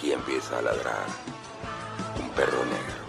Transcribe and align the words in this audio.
aquí 0.00 0.12
empieza 0.12 0.58
a 0.58 0.62
ladrar 0.62 1.06
un 2.18 2.30
perro 2.30 2.64
negro. 2.64 3.00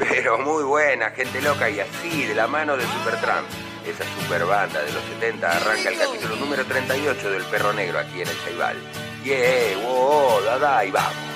Pero 0.00 0.38
muy 0.38 0.64
buena, 0.64 1.10
gente 1.10 1.40
loca 1.42 1.70
y 1.70 1.78
así, 1.78 2.26
de 2.26 2.34
la 2.34 2.48
mano 2.48 2.76
de 2.76 2.82
Supertramp. 2.82 3.46
Esa 3.86 4.02
super 4.20 4.44
banda 4.44 4.82
de 4.82 4.92
los 4.92 5.02
70 5.04 5.48
arranca 5.48 5.90
el 5.90 5.98
capítulo 5.98 6.34
número 6.36 6.64
38 6.64 7.30
del 7.30 7.44
Perro 7.44 7.72
Negro 7.72 8.00
aquí 8.00 8.22
en 8.22 8.28
el 8.28 8.36
Ceibal. 8.36 8.76
Yeah, 9.22 9.78
wow, 9.78 10.42
da, 10.42 10.58
da, 10.58 10.84
y 10.84 10.90
vamos. 10.90 11.32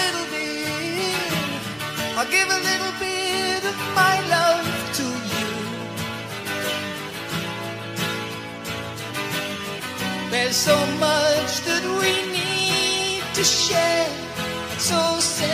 Little 0.00 0.26
bit, 0.34 1.30
I'll 2.16 2.30
give 2.36 2.48
a 2.58 2.60
little 2.70 2.94
bit 3.06 3.60
of 3.70 3.76
my 4.00 4.16
love 4.34 4.68
to 4.98 5.06
you. 5.32 5.48
There's 10.30 10.56
so 10.56 10.78
much 11.06 11.52
that 11.68 11.84
we 12.00 12.12
need 12.38 13.22
to 13.34 13.44
share, 13.44 14.10
so 14.78 14.98
send 15.20 15.53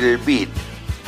Little 0.00 0.16
Beat 0.24 0.48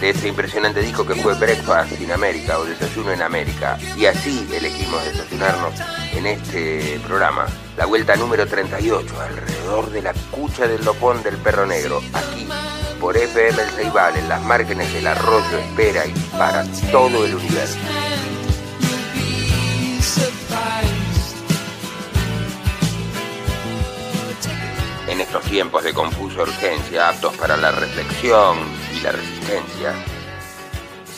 de 0.00 0.10
ese 0.10 0.28
impresionante 0.28 0.80
disco 0.80 1.06
que 1.06 1.14
fue 1.14 1.32
Breakfast 1.34 1.98
in 2.00 2.12
America 2.12 2.58
o 2.58 2.64
Desayuno 2.64 3.12
en 3.12 3.22
América. 3.22 3.78
Y 3.96 4.04
así 4.04 4.46
elegimos 4.52 5.02
desayunarnos 5.04 5.74
en 6.12 6.26
este 6.26 7.00
programa. 7.06 7.46
La 7.76 7.86
vuelta 7.86 8.16
número 8.16 8.46
38, 8.46 9.14
alrededor 9.18 9.90
de 9.90 10.02
la 10.02 10.12
cucha 10.30 10.66
del 10.66 10.84
lopón 10.84 11.22
del 11.22 11.36
perro 11.36 11.66
negro. 11.66 12.02
Aquí, 12.12 12.46
por 13.00 13.16
FM 13.16 13.62
El 13.62 13.70
Ceibal, 13.70 14.16
en 14.16 14.28
las 14.28 14.42
márgenes 14.42 14.92
del 14.92 15.06
arroyo 15.06 15.58
Espera 15.58 16.04
y 16.04 16.12
para 16.36 16.64
todo 16.90 17.24
el 17.24 17.36
universo. 17.36 17.78
En 25.08 25.20
estos 25.20 25.44
tiempos 25.44 25.84
de 25.84 25.94
confusa 25.94 26.42
urgencia, 26.42 27.10
aptos 27.10 27.36
para 27.36 27.56
la 27.56 27.70
reflexión 27.70 28.81
la 29.02 29.12
resistencia, 29.12 29.94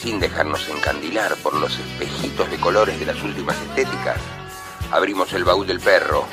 sin 0.01 0.19
dejarnos 0.19 0.69
encandilar 0.69 1.37
por 1.37 1.55
los 1.55 1.79
espejitos 1.79 2.51
de 2.51 2.59
colores 2.59 2.99
de 2.99 3.07
las 3.07 3.23
últimas 3.23 3.57
estéticas, 3.61 4.19
abrimos 4.91 5.33
el 5.35 5.45
baúl 5.45 5.67
del 5.67 5.81
perro 5.81 6.27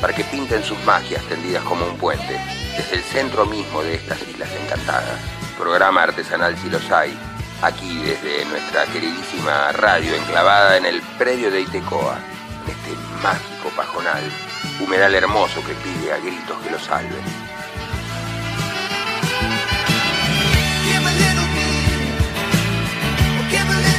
para 0.00 0.14
que 0.14 0.24
pinten 0.24 0.62
sus 0.64 0.78
magias 0.84 1.22
tendidas 1.24 1.62
como 1.64 1.86
un 1.86 1.96
puente 1.96 2.40
desde 2.76 2.96
el 2.96 3.02
centro 3.02 3.46
mismo 3.46 3.82
de 3.82 3.94
estas 3.94 4.20
islas 4.28 4.50
encantadas. 4.64 5.20
Programa 5.56 6.02
artesanal 6.02 6.56
si 6.58 6.68
los 6.70 6.90
hay, 6.90 7.16
aquí 7.62 8.02
desde 8.02 8.44
nuestra 8.46 8.84
queridísima 8.86 9.72
radio 9.72 10.14
enclavada 10.14 10.76
en 10.76 10.86
el 10.86 11.02
predio 11.18 11.50
de 11.50 11.60
Itecoa, 11.62 12.18
en 12.64 12.70
este 12.70 13.22
mágico 13.22 13.68
pajonal, 13.76 14.22
humedal 14.80 15.14
hermoso 15.14 15.62
que 15.64 15.74
pide 15.74 16.12
a 16.12 16.18
gritos 16.18 16.58
que 16.64 16.70
lo 16.70 16.78
salven. 16.78 17.47
Give 23.50 23.70
a 23.70 23.80
little 23.80 23.98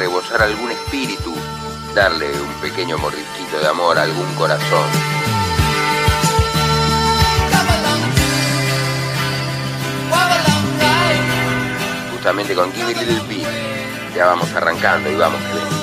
rebosar 0.00 0.40
algún 0.40 0.70
espíritu, 0.70 1.34
darle 1.94 2.32
un 2.40 2.52
pequeño 2.62 2.96
mordisquito 2.96 3.60
de 3.60 3.68
amor 3.68 3.98
a 3.98 4.04
algún 4.04 4.34
corazón. 4.34 4.88
Justamente 12.12 12.54
con 12.54 12.72
Give 12.72 12.92
It 12.92 12.96
Little 12.96 13.20
Bit 13.28 13.46
ya 14.16 14.24
vamos 14.24 14.50
arrancando 14.54 15.10
y 15.10 15.16
vamos 15.16 15.38
que 15.42 15.79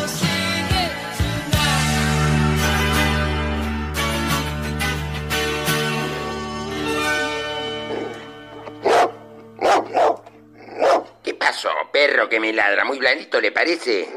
muy 12.85 12.99
blandito, 12.99 13.39
¿le 13.39 13.51
parece? 13.51 14.07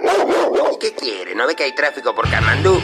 ¿Y 0.73 0.79
qué 0.79 0.93
quiere? 0.93 1.35
¿No 1.35 1.47
ve 1.47 1.55
que 1.55 1.65
hay 1.65 1.75
tráfico 1.75 2.15
por 2.15 2.31
Camandú? 2.31 2.81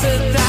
to 0.00 0.06
that 0.06 0.47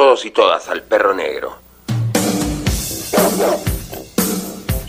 todos 0.00 0.24
y 0.24 0.30
todas 0.30 0.66
al 0.70 0.82
perro 0.82 1.14
negro. 1.14 1.58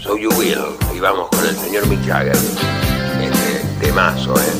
So 0.01 0.15
You 0.15 0.30
Will, 0.38 0.58
y 0.96 1.00
vamos 1.01 1.27
con 1.27 1.46
el 1.46 1.58
señor 1.58 1.86
Mick 1.88 2.00
Jagger. 2.06 2.34
Este 2.34 3.86
temazo, 3.86 4.34
¿eh? 4.38 4.53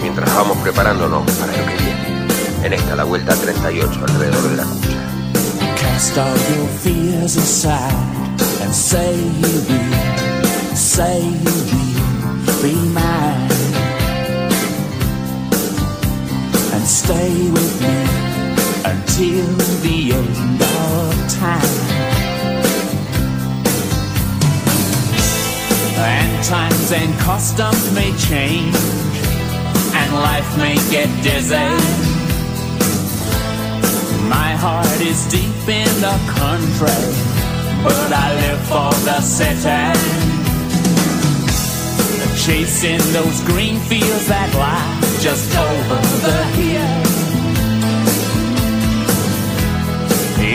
Mientras 0.00 0.34
vamos 0.34 0.56
preparándonos 0.62 1.30
para 1.32 1.52
lo 1.52 1.66
que 1.66 1.74
viene. 1.82 2.26
En 2.64 2.72
esta, 2.72 2.96
la 2.96 3.04
vuelta 3.04 3.34
38, 3.34 4.00
alrededor 4.08 4.42
de 4.48 4.56
la 4.56 4.64
cucha. 4.64 4.88
Cast 5.76 6.16
all 6.16 6.34
your 6.56 6.68
fears 6.82 7.36
aside 7.36 7.92
and 8.62 8.72
say 8.72 9.14
you 9.14 9.60
will, 9.68 10.76
say 10.76 11.20
you 11.20 11.52
will 12.46 12.62
be 12.62 12.74
mine. 12.94 13.50
And 16.72 16.86
stay 16.86 17.50
with 17.52 17.82
me. 17.82 17.99
Until 19.20 19.54
the 19.82 20.12
end 20.12 20.62
of 20.62 21.12
time. 21.28 21.76
And 25.98 26.44
times 26.44 26.92
and 26.92 27.18
customs 27.18 27.92
may 27.94 28.16
change, 28.16 28.74
and 29.92 30.14
life 30.14 30.56
may 30.56 30.76
get 30.90 31.08
dizzy. 31.22 31.70
My 34.28 34.52
heart 34.56 35.00
is 35.02 35.26
deep 35.30 35.68
in 35.68 35.92
the 36.00 36.16
country, 36.38 37.02
but 37.84 38.12
I 38.12 38.26
live 38.42 38.62
for 38.72 38.90
the 39.04 39.20
city. 39.20 39.84
Chasing 42.42 43.12
those 43.12 43.40
green 43.42 43.78
fields 43.80 44.28
that 44.28 44.50
lie 44.54 45.20
just 45.20 45.54
over 45.58 46.00
the 46.24 46.44
hill. 46.56 46.99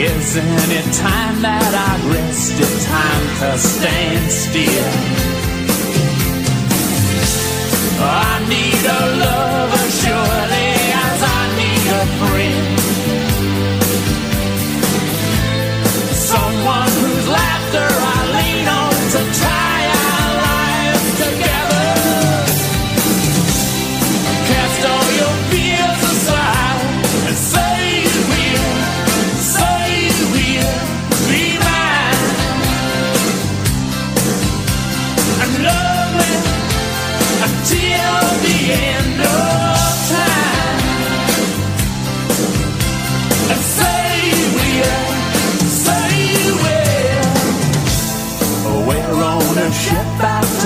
Isn't 0.06 0.70
it 0.70 0.86
time 0.94 1.42
that 1.42 1.72
I 1.74 1.92
rested? 2.14 2.74
Time 2.86 3.26
to 3.40 3.58
stand 3.58 4.30
still. 4.30 4.86
I 7.98 8.38
need 8.48 8.84
a 8.86 9.02
lover 9.24 9.86
surely 10.00 10.68
as 11.06 11.20
I 11.26 11.42
need 11.58 11.86
a 11.90 12.04
friend. 12.20 12.85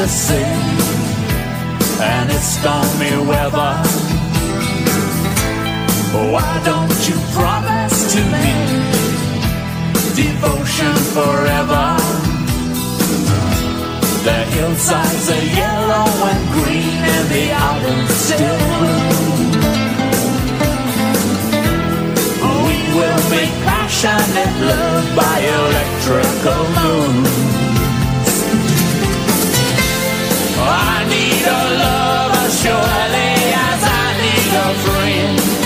To 0.00 0.08
sea, 0.08 0.56
and 2.00 2.30
it's 2.30 2.56
stormy 2.56 3.14
weather. 3.28 3.74
Why 6.32 6.52
don't 6.64 7.00
you 7.08 7.16
promise 7.36 7.98
to 8.14 8.20
me 8.34 8.48
devotion 10.16 10.94
forever? 11.16 11.86
The 14.24 14.38
hillsides 14.54 15.26
are 15.36 15.46
yellow 15.60 16.08
and 16.32 16.42
green, 16.56 17.00
and 17.16 17.26
the 17.36 17.46
island's 17.70 18.16
still 18.24 18.60
blue. 18.80 19.08
We 22.68 22.78
will 22.96 23.22
make 23.36 23.54
passionate 23.68 24.56
love 24.70 25.06
by 25.14 25.36
electrical 25.60 26.62
moon. 26.78 27.69
Need 31.10 31.46
a 31.46 31.60
lover 31.82 32.48
surely 32.60 33.30
as 33.68 33.82
I 33.82 34.06
need 34.22 34.52
a 34.64 34.68
friend. 34.84 35.59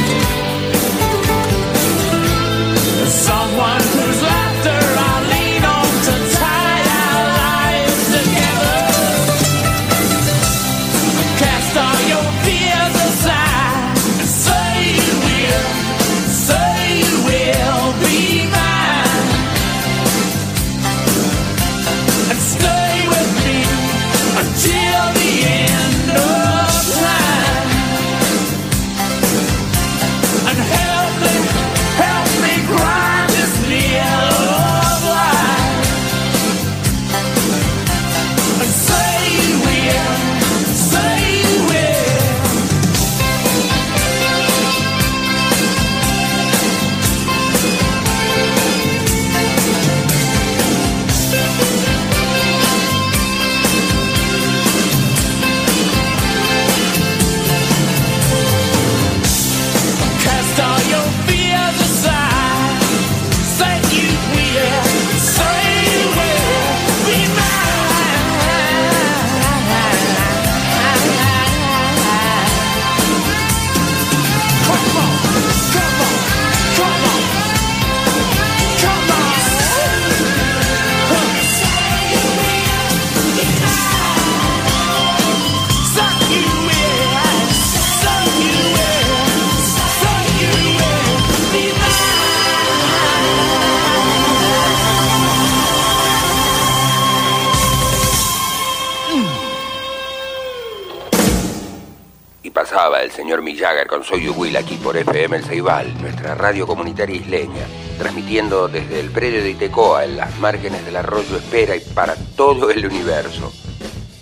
Soy 104.06 104.28
Will 104.28 104.56
aquí 104.56 104.76
por 104.76 104.96
FM 104.98 105.38
El 105.38 105.44
Ceibal, 105.44 105.98
nuestra 106.02 106.34
radio 106.34 106.66
comunitaria 106.66 107.16
isleña, 107.16 107.64
transmitiendo 107.96 108.68
desde 108.68 109.00
el 109.00 109.10
predio 109.10 109.42
de 109.42 109.48
Itecoa 109.50 110.04
en 110.04 110.18
las 110.18 110.38
márgenes 110.40 110.84
del 110.84 110.96
arroyo 110.96 111.38
Espera 111.38 111.74
y 111.74 111.80
para 111.80 112.14
todo 112.36 112.70
el 112.70 112.84
universo. 112.84 113.50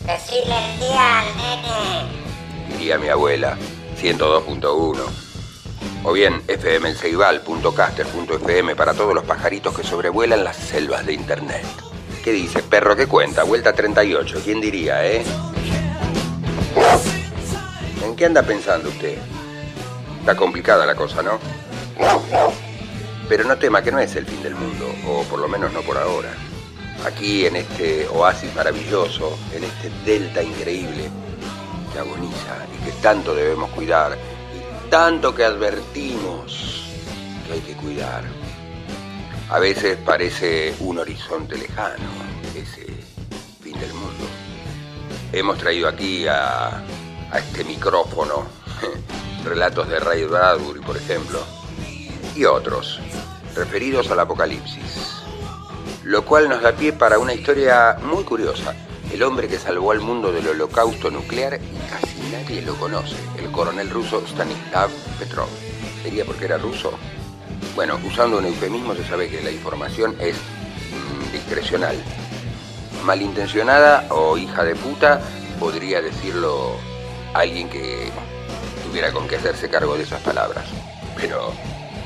Decirle 0.06 0.54
el 0.56 0.78
día 0.78 1.18
al 1.18 1.26
nene. 1.36 2.06
diría 2.68 2.96
mi 2.96 3.08
abuela, 3.08 3.58
102.1. 4.00 5.00
O 6.04 6.12
bien 6.12 6.42
fmelceibal.caster.fm 6.42 8.76
para 8.76 8.94
todos 8.94 9.16
los 9.16 9.24
pajaritos 9.24 9.76
que 9.76 9.82
sobrevuelan 9.82 10.44
las 10.44 10.58
selvas 10.58 11.04
de 11.06 11.14
internet. 11.14 11.66
¿Qué 12.22 12.30
dice? 12.30 12.62
Perro, 12.62 12.94
¿qué 12.94 13.08
cuenta? 13.08 13.42
Vuelta 13.42 13.72
38. 13.72 14.42
¿Quién 14.44 14.60
diría, 14.60 15.04
eh? 15.04 15.24
¿En 18.04 18.14
qué 18.14 18.26
anda 18.26 18.44
pensando 18.44 18.88
usted? 18.88 19.18
Está 20.22 20.36
complicada 20.36 20.86
la 20.86 20.94
cosa, 20.94 21.20
¿no? 21.20 21.40
Pero 23.28 23.42
no 23.42 23.56
tema 23.58 23.82
que 23.82 23.90
no 23.90 23.98
es 23.98 24.14
el 24.14 24.24
fin 24.24 24.40
del 24.40 24.54
mundo, 24.54 24.88
o 25.08 25.24
por 25.24 25.40
lo 25.40 25.48
menos 25.48 25.72
no 25.72 25.80
por 25.80 25.98
ahora. 25.98 26.32
Aquí 27.04 27.44
en 27.44 27.56
este 27.56 28.06
oasis 28.06 28.54
maravilloso, 28.54 29.36
en 29.52 29.64
este 29.64 29.90
delta 30.04 30.40
increíble 30.40 31.10
que 31.92 31.98
agoniza 31.98 32.54
y 32.72 32.84
que 32.84 32.92
tanto 33.02 33.34
debemos 33.34 33.68
cuidar 33.70 34.16
y 34.16 34.90
tanto 34.90 35.34
que 35.34 35.42
advertimos 35.42 36.84
que 37.44 37.54
hay 37.54 37.60
que 37.60 37.74
cuidar. 37.74 38.22
A 39.50 39.58
veces 39.58 39.98
parece 40.06 40.72
un 40.78 41.00
horizonte 41.00 41.58
lejano 41.58 42.08
ese 42.54 42.86
fin 43.60 43.76
del 43.80 43.92
mundo. 43.92 44.24
Hemos 45.32 45.58
traído 45.58 45.88
aquí 45.88 46.28
a, 46.28 46.80
a 47.28 47.38
este 47.40 47.64
micrófono 47.64 48.46
relatos 49.44 49.88
de 49.88 49.98
Ray 49.98 50.24
Bradbury, 50.24 50.80
por 50.80 50.96
ejemplo, 50.96 51.40
y 52.34 52.44
otros 52.44 53.00
referidos 53.54 54.10
al 54.10 54.20
apocalipsis. 54.20 55.22
Lo 56.04 56.24
cual 56.24 56.48
nos 56.48 56.62
da 56.62 56.72
pie 56.72 56.92
para 56.92 57.18
una 57.18 57.34
historia 57.34 57.96
muy 58.02 58.24
curiosa. 58.24 58.74
El 59.12 59.22
hombre 59.22 59.48
que 59.48 59.58
salvó 59.58 59.92
al 59.92 60.00
mundo 60.00 60.32
del 60.32 60.48
holocausto 60.48 61.10
nuclear 61.10 61.54
y 61.54 61.90
casi 61.90 62.18
nadie 62.32 62.62
lo 62.62 62.74
conoce, 62.76 63.16
el 63.38 63.50
coronel 63.52 63.90
ruso 63.90 64.22
Stanislav 64.26 64.90
Petrov. 65.18 65.48
¿Sería 66.02 66.24
porque 66.24 66.46
era 66.46 66.58
ruso? 66.58 66.92
Bueno, 67.74 67.98
usando 68.04 68.38
un 68.38 68.46
eufemismo 68.46 68.94
se 68.94 69.04
sabe 69.04 69.28
que 69.28 69.42
la 69.42 69.50
información 69.50 70.16
es 70.18 70.36
mm, 70.36 71.32
discrecional. 71.32 71.96
Malintencionada 73.04 74.06
o 74.10 74.36
hija 74.36 74.64
de 74.64 74.74
puta 74.74 75.20
podría 75.60 76.00
decirlo 76.00 76.76
alguien 77.34 77.68
que 77.68 78.10
tuviera 78.92 79.10
con 79.10 79.26
qué 79.26 79.36
hacerse 79.36 79.70
cargo 79.70 79.96
de 79.96 80.02
esas 80.02 80.20
palabras. 80.20 80.66
Pero 81.16 81.54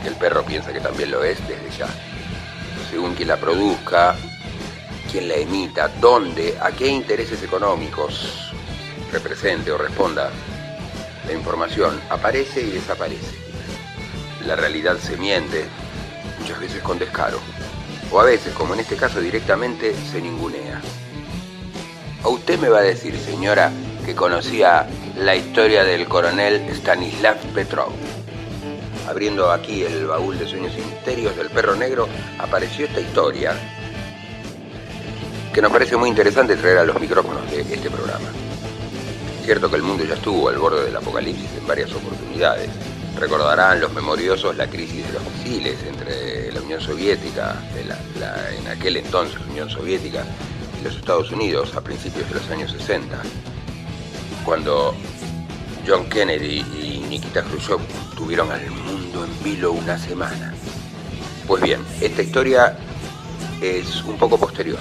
el 0.05 0.15
perro 0.15 0.45
piensa 0.45 0.73
que 0.73 0.81
también 0.81 1.11
lo 1.11 1.25
es 1.25 1.37
desde 1.49 1.77
ya. 1.77 1.89
Según 2.89 3.17
quien 3.17 3.27
la 3.27 3.39
produzca, 3.39 4.15
quien 5.11 5.27
la 5.27 5.35
emita, 5.35 5.89
dónde, 6.01 6.57
a 6.63 6.71
qué 6.71 6.87
intereses 6.87 7.43
económicos 7.43 8.53
represente 9.11 9.73
o 9.73 9.79
responda, 9.79 10.31
la 11.27 11.33
información 11.33 12.01
aparece 12.09 12.61
y 12.61 12.71
desaparece. 12.71 13.35
La 14.47 14.55
realidad 14.55 14.97
se 14.99 15.17
miente, 15.17 15.65
muchas 16.39 16.61
veces 16.61 16.85
con 16.85 17.01
descaro, 17.01 17.41
o 18.13 18.21
a 18.21 18.25
veces, 18.25 18.55
como 18.55 18.75
en 18.75 18.81
este 18.81 18.95
caso, 18.95 19.19
directamente 19.19 19.93
se 20.13 20.23
ningunea. 20.23 20.81
O 22.23 22.31
usted 22.31 22.61
me 22.61 22.69
va 22.69 22.79
a 22.79 22.83
decir, 22.83 23.19
señora, 23.19 23.73
que 24.07 24.15
conocía 24.15 24.87
la 25.19 25.35
historia 25.35 25.83
del 25.83 26.07
coronel 26.07 26.65
Stanislav 26.71 27.37
Petrov. 27.53 27.91
Abriendo 29.09 29.51
aquí 29.51 29.83
el 29.83 30.07
baúl 30.07 30.39
de 30.39 30.47
sueños 30.47 30.73
y 30.79 30.81
misterios 30.81 31.37
del 31.37 31.51
perro 31.51 31.75
negro, 31.75 32.09
apareció 32.39 32.87
esta 32.87 33.01
historia 33.01 33.53
que 35.53 35.61
nos 35.61 35.73
parece 35.73 35.97
muy 35.97 36.09
interesante 36.09 36.55
traer 36.55 36.79
a 36.79 36.85
los 36.85 37.01
micrófonos 37.01 37.51
de 37.51 37.63
este 37.63 37.91
programa. 37.91 38.29
Cierto 39.45 39.69
que 39.69 39.77
el 39.77 39.83
mundo 39.83 40.05
ya 40.05 40.15
estuvo 40.15 40.49
al 40.51 40.59
borde 40.59 40.85
del 40.85 40.97
apocalipsis 40.97 41.51
en 41.59 41.67
varias 41.67 41.93
oportunidades. 41.93 42.71
Recordarán 43.19 43.81
los 43.81 43.93
memoriosos 43.93 44.57
la 44.57 44.69
crisis 44.69 45.05
de 45.05 45.15
los 45.15 45.23
misiles 45.33 45.79
entre 45.83 46.53
la 46.53 46.61
Unión 46.61 46.81
Soviética, 46.81 47.57
en 48.57 48.69
aquel 48.69 48.99
entonces 48.99 49.41
Unión 49.51 49.69
Soviética, 49.69 50.25
y 50.81 50.85
los 50.85 50.95
Estados 50.95 51.33
Unidos 51.33 51.75
a 51.75 51.81
principios 51.81 52.29
de 52.29 52.37
los 52.37 52.49
años 52.51 52.71
60, 52.71 53.21
cuando 54.47 54.95
John 55.87 56.09
Kennedy 56.09 56.61
y 56.61 57.05
Nikita 57.09 57.43
Khrushchev 57.43 57.81
tuvieron 58.17 58.53
al 58.53 58.71
mundo 58.71 59.25
en 59.25 59.43
vilo 59.43 59.73
una 59.73 59.99
semana. 59.99 60.55
Pues 61.49 61.65
bien, 61.65 61.81
esta 62.01 62.23
historia 62.23 62.79
es 63.61 64.05
un 64.05 64.17
poco 64.17 64.39
posterior. 64.39 64.79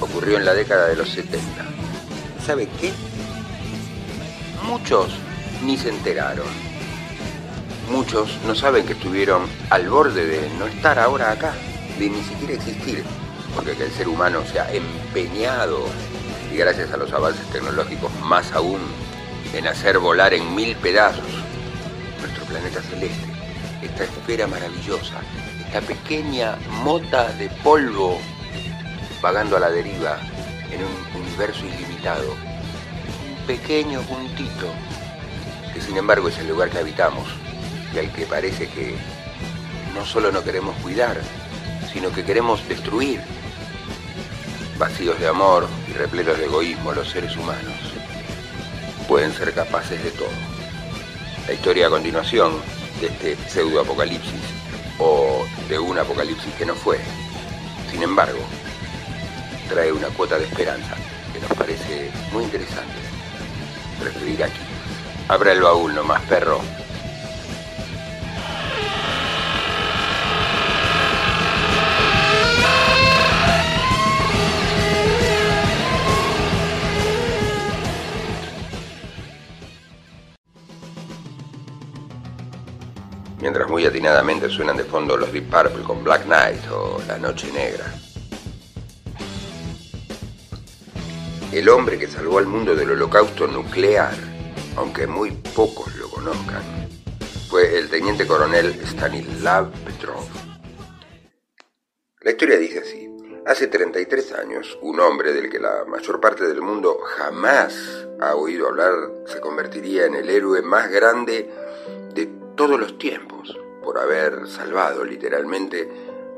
Ocurrió 0.00 0.38
en 0.38 0.46
la 0.46 0.54
década 0.54 0.88
de 0.88 0.96
los 0.96 1.10
70. 1.10 1.44
¿Sabe 2.44 2.68
qué? 2.80 2.90
Muchos 4.62 5.10
ni 5.62 5.76
se 5.76 5.90
enteraron. 5.90 6.46
Muchos 7.90 8.30
no 8.46 8.54
saben 8.54 8.86
que 8.86 8.94
estuvieron 8.94 9.42
al 9.68 9.90
borde 9.90 10.24
de 10.24 10.48
no 10.58 10.66
estar 10.66 10.98
ahora 10.98 11.32
acá, 11.32 11.52
de 11.98 12.08
ni 12.08 12.22
siquiera 12.22 12.54
existir, 12.54 13.04
porque 13.54 13.76
que 13.76 13.84
el 13.84 13.90
ser 13.90 14.08
humano 14.08 14.42
se 14.50 14.58
ha 14.58 14.72
empeñado, 14.72 15.84
y 16.52 16.56
gracias 16.56 16.92
a 16.92 16.96
los 16.96 17.12
avances 17.12 17.46
tecnológicos 17.50 18.12
más 18.20 18.52
aún, 18.52 18.80
en 19.54 19.66
hacer 19.66 19.98
volar 19.98 20.34
en 20.34 20.54
mil 20.54 20.76
pedazos 20.76 21.24
nuestro 22.20 22.44
planeta 22.44 22.80
celeste, 22.82 23.28
esta 23.82 24.04
esfera 24.04 24.46
maravillosa, 24.46 25.20
esta 25.64 25.80
pequeña 25.80 26.56
mota 26.82 27.32
de 27.32 27.48
polvo 27.62 28.18
vagando 29.20 29.56
a 29.56 29.60
la 29.60 29.70
deriva 29.70 30.18
en 30.70 30.80
un 30.84 31.22
universo 31.22 31.64
ilimitado, 31.66 32.32
un 32.32 33.46
pequeño 33.46 34.00
puntito 34.02 34.66
que 35.72 35.80
sin 35.80 35.96
embargo 35.96 36.28
es 36.28 36.38
el 36.38 36.48
lugar 36.48 36.70
que 36.70 36.78
habitamos 36.78 37.28
y 37.94 37.98
al 37.98 38.12
que 38.12 38.26
parece 38.26 38.68
que 38.68 38.96
no 39.94 40.04
solo 40.04 40.30
no 40.30 40.42
queremos 40.44 40.76
cuidar, 40.76 41.20
sino 41.92 42.12
que 42.12 42.24
queremos 42.24 42.66
destruir. 42.68 43.20
Vacíos 44.80 45.20
de 45.20 45.28
amor 45.28 45.68
y 45.90 45.92
repletos 45.92 46.38
de 46.38 46.46
egoísmo 46.46 46.92
los 46.92 47.10
seres 47.10 47.36
humanos 47.36 47.74
pueden 49.06 49.30
ser 49.34 49.52
capaces 49.52 50.02
de 50.02 50.10
todo. 50.12 50.30
La 51.46 51.52
historia 51.52 51.88
a 51.88 51.90
continuación 51.90 52.54
de 52.98 53.08
este 53.08 53.36
pseudo 53.46 53.82
apocalipsis 53.82 54.40
o 54.98 55.44
de 55.68 55.78
un 55.78 55.98
apocalipsis 55.98 56.54
que 56.54 56.64
no 56.64 56.74
fue, 56.74 56.98
sin 57.90 58.02
embargo, 58.02 58.38
trae 59.68 59.92
una 59.92 60.08
cuota 60.08 60.38
de 60.38 60.46
esperanza 60.46 60.96
que 61.34 61.40
nos 61.40 61.52
parece 61.58 62.10
muy 62.32 62.44
interesante 62.44 62.94
referir 64.02 64.42
aquí. 64.44 64.60
Abra 65.28 65.52
el 65.52 65.60
baúl 65.60 65.94
nomás, 65.94 66.22
perro. 66.22 66.58
Mientras 83.40 83.68
muy 83.70 83.86
atinadamente 83.86 84.50
suenan 84.50 84.76
de 84.76 84.84
fondo 84.84 85.16
los 85.16 85.32
Deep 85.32 85.50
Purple 85.50 85.82
con 85.82 86.04
Black 86.04 86.24
Knight 86.24 86.60
o 86.70 87.00
La 87.08 87.16
Noche 87.16 87.50
Negra. 87.52 87.86
El 91.50 91.68
hombre 91.68 91.98
que 91.98 92.06
salvó 92.06 92.38
al 92.38 92.46
mundo 92.46 92.76
del 92.76 92.90
holocausto 92.90 93.46
nuclear, 93.46 94.14
aunque 94.76 95.06
muy 95.06 95.30
pocos 95.32 95.94
lo 95.96 96.08
conozcan, 96.08 96.62
fue 97.48 97.78
el 97.78 97.88
teniente 97.88 98.26
coronel 98.26 98.78
Stanislav 98.86 99.70
Petrov. 99.84 100.24
La 102.20 102.30
historia 102.30 102.58
dice 102.58 102.80
así. 102.80 103.08
Hace 103.46 103.68
33 103.68 104.32
años, 104.34 104.78
un 104.82 105.00
hombre 105.00 105.32
del 105.32 105.48
que 105.48 105.58
la 105.58 105.84
mayor 105.86 106.20
parte 106.20 106.46
del 106.46 106.60
mundo 106.60 106.98
jamás 107.16 108.06
ha 108.20 108.34
oído 108.34 108.68
hablar 108.68 108.92
se 109.24 109.40
convertiría 109.40 110.04
en 110.04 110.14
el 110.14 110.28
héroe 110.28 110.60
más 110.60 110.90
grande 110.90 111.50
de 112.14 112.39
todos 112.60 112.78
los 112.78 112.98
tiempos 112.98 113.58
por 113.82 113.96
haber 113.96 114.46
salvado 114.46 115.02
literalmente 115.02 115.90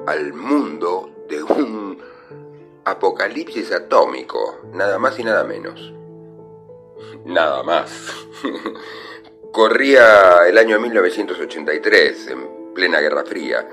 al 0.06 0.32
mundo 0.32 1.24
de 1.28 1.42
un 1.42 1.98
apocalipsis 2.84 3.72
atómico, 3.72 4.60
nada 4.72 5.00
más 5.00 5.18
y 5.18 5.24
nada 5.24 5.42
menos. 5.42 5.92
Nada 7.24 7.64
más. 7.64 8.08
Corría 9.52 10.46
el 10.46 10.58
año 10.58 10.78
1983, 10.78 12.28
en 12.28 12.72
plena 12.72 13.00
Guerra 13.00 13.24
Fría, 13.24 13.68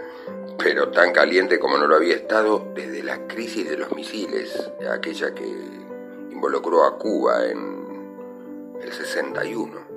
pero 0.57 0.89
tan 0.89 1.11
caliente 1.11 1.59
como 1.59 1.77
no 1.77 1.85
lo 1.85 1.97
había 1.97 2.15
estado 2.15 2.71
desde 2.73 3.03
la 3.03 3.27
crisis 3.27 3.69
de 3.69 3.77
los 3.77 3.91
misiles, 3.91 4.71
aquella 4.91 5.35
que 5.35 5.45
involucró 6.31 6.83
a 6.83 6.97
Cuba 6.97 7.45
en 7.45 8.09
el 8.81 8.91
61. 8.91 9.88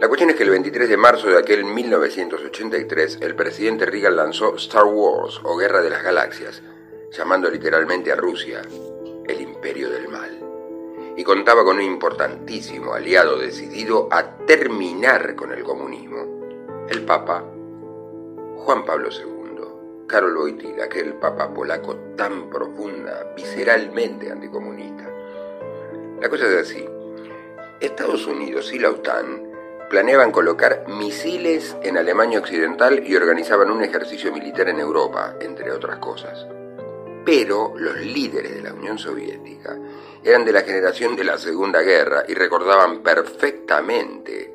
La 0.00 0.08
cuestión 0.08 0.30
es 0.30 0.36
que 0.36 0.42
el 0.42 0.50
23 0.50 0.88
de 0.88 0.96
marzo 0.96 1.28
de 1.28 1.38
aquel 1.38 1.64
1983, 1.64 3.18
el 3.20 3.36
presidente 3.36 3.86
Reagan 3.86 4.16
lanzó 4.16 4.56
Star 4.56 4.86
Wars 4.86 5.40
o 5.44 5.56
Guerra 5.56 5.82
de 5.82 5.90
las 5.90 6.02
Galaxias, 6.02 6.62
llamando 7.12 7.48
literalmente 7.48 8.10
a 8.10 8.16
Rusia 8.16 8.62
el 9.24 9.40
imperio 9.40 9.90
del 9.90 10.08
mal. 10.08 10.36
Y 11.16 11.22
contaba 11.22 11.62
con 11.62 11.76
un 11.76 11.82
importantísimo 11.82 12.92
aliado 12.92 13.38
decidido 13.38 14.08
a 14.10 14.36
terminar 14.38 15.36
con 15.36 15.52
el 15.52 15.62
comunismo, 15.62 16.86
el 16.88 17.02
Papa 17.02 17.44
Juan 18.56 18.84
Pablo 18.84 19.10
II. 19.10 20.08
Karol 20.08 20.36
Wojtyla, 20.36 20.84
aquel 20.84 21.14
papa 21.14 21.54
polaco 21.54 21.96
tan 22.16 22.50
profunda, 22.50 23.32
visceralmente 23.36 24.30
anticomunista. 24.30 25.08
La 26.20 26.28
cosa 26.28 26.46
es 26.46 26.68
así. 26.68 26.84
Estados 27.80 28.26
Unidos 28.26 28.72
y 28.72 28.78
la 28.78 28.90
OTAN 28.90 29.43
planeaban 29.88 30.32
colocar 30.32 30.84
misiles 30.88 31.76
en 31.82 31.96
Alemania 31.98 32.38
Occidental 32.38 33.06
y 33.06 33.14
organizaban 33.16 33.70
un 33.70 33.82
ejercicio 33.82 34.32
militar 34.32 34.68
en 34.68 34.80
Europa, 34.80 35.36
entre 35.40 35.70
otras 35.70 35.98
cosas. 35.98 36.46
Pero 37.24 37.72
los 37.76 37.96
líderes 37.96 38.54
de 38.54 38.62
la 38.62 38.74
Unión 38.74 38.98
Soviética 38.98 39.78
eran 40.22 40.44
de 40.44 40.52
la 40.52 40.62
generación 40.62 41.16
de 41.16 41.24
la 41.24 41.38
Segunda 41.38 41.80
Guerra 41.82 42.24
y 42.28 42.34
recordaban 42.34 43.02
perfectamente 43.02 44.54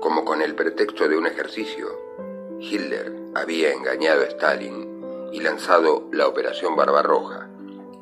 cómo 0.00 0.24
con 0.24 0.42
el 0.42 0.54
pretexto 0.54 1.08
de 1.08 1.16
un 1.16 1.26
ejercicio, 1.26 1.88
Hitler 2.58 3.12
había 3.34 3.72
engañado 3.72 4.22
a 4.22 4.26
Stalin 4.26 5.30
y 5.32 5.40
lanzado 5.40 6.08
la 6.12 6.26
Operación 6.26 6.74
Barbarroja, 6.74 7.48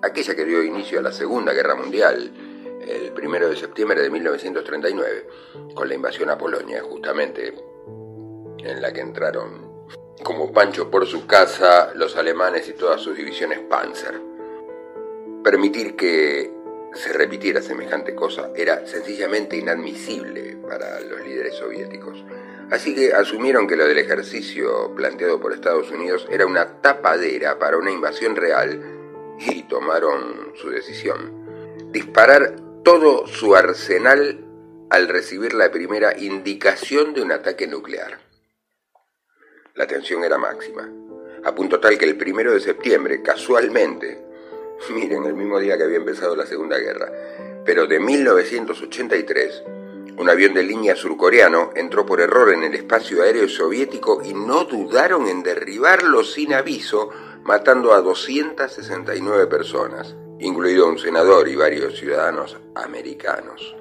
aquella 0.02 0.34
que 0.34 0.44
dio 0.44 0.62
inicio 0.62 1.00
a 1.00 1.02
la 1.02 1.12
Segunda 1.12 1.52
Guerra 1.52 1.74
Mundial, 1.74 2.32
el 2.88 3.12
primero 3.12 3.48
de 3.48 3.56
septiembre 3.56 4.00
de 4.00 4.10
1939, 4.10 5.28
con 5.74 5.88
la 5.88 5.94
invasión 5.94 6.30
a 6.30 6.38
Polonia, 6.38 6.82
justamente 6.82 7.54
en 8.58 8.82
la 8.82 8.92
que 8.92 9.00
entraron 9.00 9.68
como 10.22 10.52
Pancho 10.52 10.90
por 10.90 11.06
su 11.06 11.26
casa 11.26 11.92
los 11.94 12.16
alemanes 12.16 12.68
y 12.68 12.72
todas 12.72 13.00
sus 13.00 13.16
divisiones 13.16 13.60
Panzer. 13.60 14.20
Permitir 15.44 15.94
que 15.94 16.52
se 16.94 17.12
repitiera 17.12 17.62
semejante 17.62 18.14
cosa 18.14 18.50
era 18.56 18.86
sencillamente 18.86 19.56
inadmisible 19.56 20.56
para 20.68 21.00
los 21.00 21.20
líderes 21.24 21.54
soviéticos. 21.54 22.24
Así 22.70 22.94
que 22.94 23.12
asumieron 23.12 23.66
que 23.66 23.76
lo 23.76 23.86
del 23.86 23.98
ejercicio 23.98 24.94
planteado 24.94 25.40
por 25.40 25.52
Estados 25.52 25.90
Unidos 25.90 26.26
era 26.30 26.46
una 26.46 26.80
tapadera 26.80 27.58
para 27.58 27.78
una 27.78 27.90
invasión 27.90 28.36
real 28.36 28.82
y 29.38 29.62
tomaron 29.62 30.52
su 30.56 30.68
decisión. 30.70 31.90
Disparar 31.92 32.67
todo 32.84 33.26
su 33.26 33.54
arsenal 33.54 34.44
al 34.90 35.08
recibir 35.08 35.54
la 35.54 35.70
primera 35.70 36.16
indicación 36.18 37.14
de 37.14 37.22
un 37.22 37.32
ataque 37.32 37.66
nuclear. 37.66 38.18
La 39.74 39.86
tensión 39.86 40.24
era 40.24 40.38
máxima, 40.38 40.90
a 41.44 41.54
punto 41.54 41.78
tal 41.78 41.98
que 41.98 42.04
el 42.04 42.16
primero 42.16 42.52
de 42.52 42.60
septiembre, 42.60 43.22
casualmente, 43.22 44.24
miren, 44.90 45.24
el 45.24 45.34
mismo 45.34 45.58
día 45.58 45.76
que 45.76 45.84
había 45.84 45.98
empezado 45.98 46.34
la 46.34 46.46
Segunda 46.46 46.78
Guerra, 46.78 47.12
pero 47.64 47.86
de 47.86 48.00
1983, 48.00 49.62
un 50.18 50.28
avión 50.28 50.54
de 50.54 50.64
línea 50.64 50.96
surcoreano 50.96 51.70
entró 51.76 52.04
por 52.04 52.20
error 52.20 52.52
en 52.52 52.64
el 52.64 52.74
espacio 52.74 53.22
aéreo 53.22 53.48
soviético 53.48 54.20
y 54.24 54.34
no 54.34 54.64
dudaron 54.64 55.28
en 55.28 55.42
derribarlo 55.42 56.24
sin 56.24 56.54
aviso, 56.54 57.10
matando 57.44 57.92
a 57.92 58.00
269 58.00 59.46
personas, 59.46 60.16
incluido 60.40 60.86
un 60.86 60.98
senador 60.98 61.48
y 61.48 61.56
varios 61.56 61.98
ciudadanos 61.98 62.56
americanos. 62.74 63.74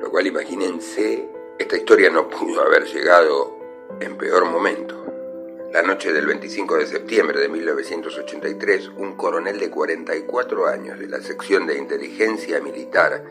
Lo 0.00 0.10
cual 0.10 0.26
imagínense, 0.26 1.28
esta 1.58 1.76
historia 1.76 2.10
no 2.10 2.28
pudo 2.28 2.62
haber 2.62 2.84
llegado 2.84 3.58
en 4.00 4.16
peor 4.16 4.46
momento. 4.46 4.96
La 5.72 5.82
noche 5.82 6.12
del 6.12 6.26
25 6.26 6.78
de 6.78 6.86
septiembre 6.86 7.38
de 7.38 7.48
1983, 7.48 8.88
un 8.96 9.16
coronel 9.16 9.60
de 9.60 9.70
44 9.70 10.66
años 10.66 10.98
de 10.98 11.06
la 11.06 11.20
sección 11.20 11.66
de 11.66 11.78
inteligencia 11.78 12.60
militar 12.60 13.22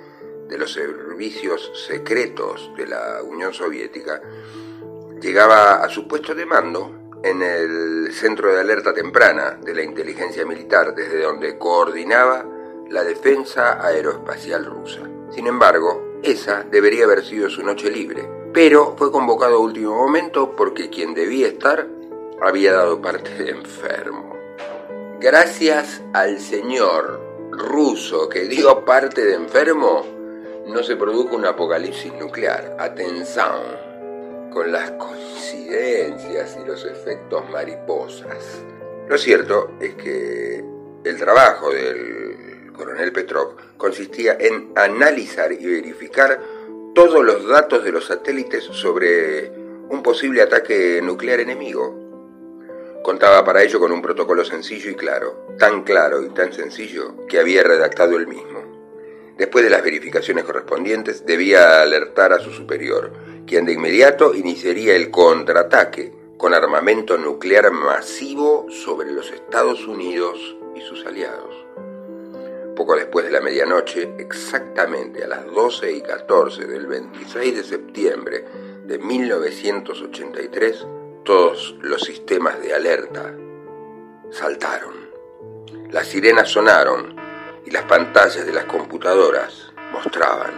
de 0.47 0.57
los 0.57 0.71
servicios 0.71 1.71
secretos 1.87 2.71
de 2.77 2.87
la 2.87 3.21
Unión 3.23 3.53
Soviética 3.53 4.21
llegaba 5.21 5.83
a 5.83 5.89
su 5.89 6.07
puesto 6.07 6.33
de 6.33 6.45
mando 6.45 6.95
en 7.23 7.41
el 7.41 8.13
centro 8.13 8.53
de 8.53 8.61
alerta 8.61 8.93
temprana 8.93 9.59
de 9.61 9.75
la 9.75 9.83
inteligencia 9.83 10.45
militar, 10.45 10.95
desde 10.95 11.21
donde 11.21 11.57
coordinaba 11.57 12.45
la 12.89 13.03
defensa 13.03 13.85
aeroespacial 13.85 14.65
rusa. 14.65 15.01
Sin 15.29 15.47
embargo, 15.47 16.19
esa 16.23 16.63
debería 16.63 17.05
haber 17.05 17.23
sido 17.23 17.49
su 17.49 17.63
noche 17.63 17.91
libre, 17.91 18.27
pero 18.53 18.95
fue 18.97 19.11
convocado 19.11 19.55
a 19.55 19.59
último 19.59 19.95
momento 19.95 20.55
porque 20.55 20.89
quien 20.89 21.13
debía 21.13 21.47
estar 21.47 21.87
había 22.41 22.73
dado 22.73 23.01
parte 23.01 23.43
de 23.43 23.51
enfermo. 23.51 24.35
Gracias 25.19 26.01
al 26.13 26.39
señor 26.39 27.19
ruso 27.51 28.29
que 28.29 28.45
dio 28.45 28.85
parte 28.85 29.25
de 29.25 29.35
enfermo, 29.35 30.05
no 30.67 30.83
se 30.83 30.95
produjo 30.95 31.35
un 31.35 31.45
apocalipsis 31.45 32.13
nuclear. 32.13 32.75
Atención 32.79 33.89
con 34.51 34.71
las 34.71 34.91
coincidencias 34.91 36.57
y 36.61 36.67
los 36.67 36.85
efectos 36.85 37.49
mariposas. 37.49 38.61
Lo 39.07 39.17
cierto 39.17 39.71
es 39.79 39.95
que 39.95 40.63
el 41.03 41.17
trabajo 41.17 41.71
del 41.71 42.28
coronel 42.79 43.11
Petrov 43.11 43.55
consistía 43.77 44.37
en 44.39 44.71
analizar 44.75 45.51
y 45.51 45.65
verificar 45.65 46.39
todos 46.95 47.23
los 47.23 47.45
datos 47.47 47.83
de 47.83 47.91
los 47.91 48.05
satélites 48.05 48.63
sobre 48.63 49.51
un 49.89 50.01
posible 50.01 50.41
ataque 50.41 51.01
nuclear 51.03 51.41
enemigo. 51.41 52.07
Contaba 53.03 53.43
para 53.43 53.61
ello 53.63 53.79
con 53.79 53.91
un 53.91 54.01
protocolo 54.01 54.43
sencillo 54.45 54.89
y 54.89 54.95
claro, 54.95 55.47
tan 55.57 55.83
claro 55.83 56.23
y 56.23 56.29
tan 56.29 56.53
sencillo 56.53 57.27
que 57.27 57.39
había 57.39 57.63
redactado 57.63 58.17
él 58.17 58.27
mismo. 58.27 58.59
Después 59.37 59.63
de 59.63 59.71
las 59.71 59.83
verificaciones 59.83 60.43
correspondientes, 60.43 61.25
debía 61.25 61.81
alertar 61.81 62.33
a 62.33 62.39
su 62.39 62.51
superior, 62.51 63.11
quien 63.45 63.65
de 63.65 63.73
inmediato 63.73 64.33
iniciaría 64.35 64.95
el 64.95 65.11
contraataque 65.11 66.13
con 66.37 66.53
armamento 66.53 67.17
nuclear 67.17 67.71
masivo 67.71 68.67
sobre 68.69 69.11
los 69.11 69.31
Estados 69.31 69.85
Unidos 69.87 70.57
y 70.75 70.81
sus 70.81 71.05
aliados. 71.05 71.53
Después 72.95 73.25
de 73.25 73.31
la 73.31 73.41
medianoche, 73.41 74.13
exactamente 74.19 75.23
a 75.23 75.27
las 75.27 75.43
12 75.47 75.93
y 75.93 76.01
14 76.01 76.67
del 76.67 76.85
26 76.85 77.55
de 77.55 77.63
septiembre 77.63 78.45
de 78.85 78.99
1983, 78.99 80.85
todos 81.25 81.75
los 81.81 82.03
sistemas 82.03 82.61
de 82.61 82.75
alerta 82.75 83.33
saltaron. 84.29 85.09
Las 85.89 86.05
sirenas 86.05 86.49
sonaron 86.49 87.15
y 87.65 87.71
las 87.71 87.85
pantallas 87.85 88.45
de 88.45 88.53
las 88.53 88.65
computadoras 88.65 89.73
mostraban 89.91 90.53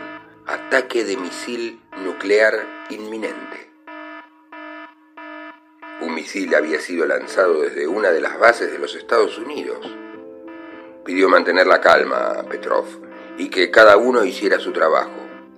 ataque 0.45 1.05
de 1.05 1.15
misil 1.15 1.81
nuclear 2.03 2.85
inminente. 2.89 3.71
Un 6.01 6.13
misil 6.15 6.53
había 6.53 6.81
sido 6.81 7.05
lanzado 7.05 7.61
desde 7.61 7.87
una 7.87 8.11
de 8.11 8.19
las 8.19 8.37
bases 8.37 8.73
de 8.73 8.77
los 8.77 8.93
Estados 8.93 9.37
Unidos. 9.37 10.00
Pidió 11.03 11.29
mantener 11.29 11.65
la 11.65 11.81
calma 11.81 12.31
a 12.39 12.43
Petrov 12.43 12.85
y 13.37 13.49
que 13.49 13.71
cada 13.71 13.97
uno 13.97 14.23
hiciera 14.23 14.59
su 14.59 14.71
trabajo, 14.71 15.11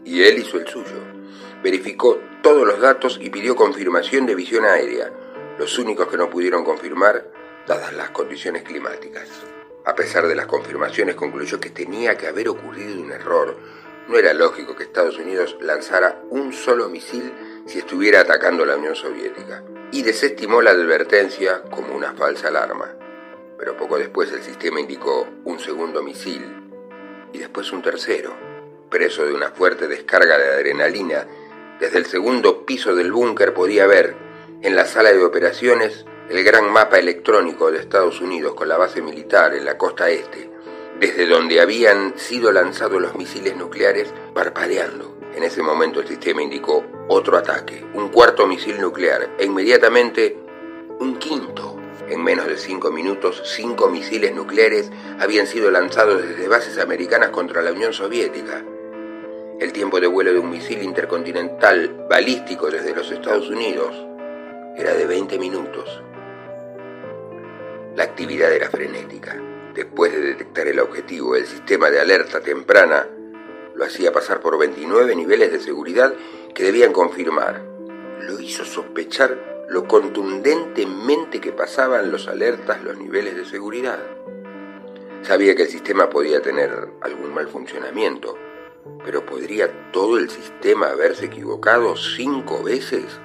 y 0.06 0.24
él 0.24 0.38
hizo 0.40 0.58
el 0.58 0.68
suyo. 0.68 1.02
Verificó 1.62 2.20
todos 2.42 2.66
los 2.66 2.80
datos 2.80 3.20
y 3.22 3.30
pidió 3.30 3.56
confirmación 3.56 4.26
de 4.26 4.36
visión 4.36 4.64
aérea, 4.64 5.12
los 5.58 5.78
únicos 5.78 6.08
que 6.08 6.18
no 6.18 6.30
pudieron 6.30 6.64
confirmar 6.64 7.30
dadas 7.68 7.94
las 7.94 8.12
condiciones 8.12 8.64
climáticas. 8.64 9.30
A 9.86 9.96
pesar 9.96 10.28
de 10.28 10.36
las 10.36 10.46
confirmaciones 10.46 11.16
concluyó 11.16 11.60
que 11.60 11.70
tenía 11.70 12.16
que 12.16 12.28
haber 12.28 12.48
ocurrido 12.48 13.02
un 13.02 13.12
error. 13.12 13.58
No 14.08 14.18
era 14.18 14.34
lógico 14.34 14.76
que 14.76 14.84
Estados 14.84 15.18
Unidos 15.18 15.58
lanzara 15.60 16.22
un 16.30 16.54
solo 16.54 16.88
misil 16.88 17.34
si 17.66 17.80
estuviera 17.80 18.22
atacando 18.22 18.64
a 18.64 18.68
la 18.68 18.78
Unión 18.78 18.96
Soviética, 18.96 19.64
y 19.92 20.04
desestimó 20.04 20.62
la 20.62 20.72
advertencia 20.72 21.64
como 21.64 21.96
una 21.96 22.14
falsa 22.14 22.48
alarma. 22.48 22.96
Pero 23.64 23.78
poco 23.78 23.98
después 23.98 24.30
el 24.34 24.44
sistema 24.44 24.82
indicó 24.82 25.26
un 25.46 25.58
segundo 25.58 26.04
misil 26.04 26.44
y 27.32 27.38
después 27.38 27.72
un 27.72 27.82
tercero. 27.82 28.36
Preso 28.90 29.24
de 29.24 29.34
una 29.34 29.52
fuerte 29.52 29.88
descarga 29.88 30.38
de 30.38 30.50
adrenalina, 30.50 31.26
desde 31.80 32.00
el 32.00 32.06
segundo 32.06 32.66
piso 32.66 32.94
del 32.94 33.14
búnker 33.14 33.54
podía 33.54 33.88
ver, 33.88 34.18
en 34.62 34.76
la 34.76 34.86
sala 34.86 35.14
de 35.14 35.24
operaciones, 35.24 36.06
el 36.30 36.44
gran 36.44 36.74
mapa 36.74 37.00
electrónico 37.00 37.72
de 37.72 37.80
Estados 37.80 38.20
Unidos 38.20 38.54
con 38.54 38.68
la 38.68 38.76
base 38.76 39.02
militar 39.02 39.54
en 39.54 39.64
la 39.64 39.78
costa 39.78 40.10
este, 40.10 40.52
desde 41.00 41.26
donde 41.26 41.62
habían 41.62 42.20
sido 42.20 42.52
lanzados 42.52 43.02
los 43.02 43.16
misiles 43.16 43.56
nucleares 43.56 44.14
parpadeando. 44.34 45.18
En 45.34 45.44
ese 45.44 45.64
momento 45.64 46.02
el 46.02 46.08
sistema 46.10 46.42
indicó 46.42 46.84
otro 47.08 47.38
ataque, 47.38 47.86
un 47.94 48.10
cuarto 48.10 48.46
misil 48.46 48.82
nuclear 48.82 49.38
e 49.40 49.46
inmediatamente 49.46 50.38
un 51.00 51.18
quinto. 51.18 51.73
En 52.10 52.22
menos 52.22 52.48
de 52.48 52.58
cinco 52.58 52.92
minutos, 52.92 53.42
cinco 53.46 53.90
misiles 53.90 54.36
nucleares 54.36 54.92
habían 55.20 55.48
sido 55.48 55.72
lanzados 55.72 56.22
desde 56.22 56.50
bases 56.50 56.78
americanas 56.78 57.30
contra 57.30 57.62
la 57.62 57.72
Unión 57.72 57.94
Soviética. 57.94 58.64
El 59.60 59.72
tiempo 59.72 60.02
de 60.02 60.08
vuelo 60.08 60.34
de 60.34 60.40
un 60.40 60.50
misil 60.50 60.84
intercontinental 60.84 62.06
balístico 62.10 62.70
desde 62.70 62.94
los 62.94 63.10
Estados 63.10 63.50
Unidos 63.50 63.96
era 64.76 64.94
de 64.94 65.06
20 65.06 65.40
minutos. 65.40 66.02
La 67.96 68.04
actividad 68.04 68.52
era 68.52 68.70
frenética. 68.70 69.42
Después 69.74 70.12
de 70.12 70.20
detectar 70.20 70.68
el 70.68 70.80
objetivo, 70.80 71.36
el 71.36 71.46
sistema 71.46 71.90
de 71.90 72.02
alerta 72.02 72.42
temprana 72.42 73.08
lo 73.76 73.86
hacía 73.86 74.12
pasar 74.12 74.42
por 74.42 74.58
29 74.58 75.16
niveles 75.16 75.52
de 75.52 75.60
seguridad 75.60 76.14
que 76.54 76.64
debían 76.64 76.92
confirmar. 76.92 77.64
Lo 78.20 78.40
hizo 78.40 78.66
sospechar 78.66 79.53
lo 79.74 79.88
contundentemente 79.88 81.42
que 81.42 81.52
pasaban 81.52 82.12
los 82.12 82.28
alertas 82.28 82.84
los 82.84 82.96
niveles 82.96 83.36
de 83.36 83.44
seguridad. 83.44 83.98
Sabía 85.24 85.56
que 85.56 85.64
el 85.64 85.68
sistema 85.68 86.12
podía 86.12 86.44
tener 86.44 86.90
algún 87.02 87.34
mal 87.34 87.48
funcionamiento, 87.48 88.38
pero 89.04 89.26
¿podría 89.26 89.92
todo 89.92 90.20
el 90.20 90.30
sistema 90.30 90.90
haberse 90.90 91.26
equivocado 91.26 91.96
cinco 91.96 92.62
veces? 92.62 93.20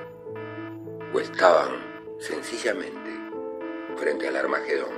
¿O 1.13 1.21
estaban, 1.21 1.69
sencillamente, 2.19 3.11
frente 3.99 4.27
al 4.27 4.37
Armagedón? 4.37 4.89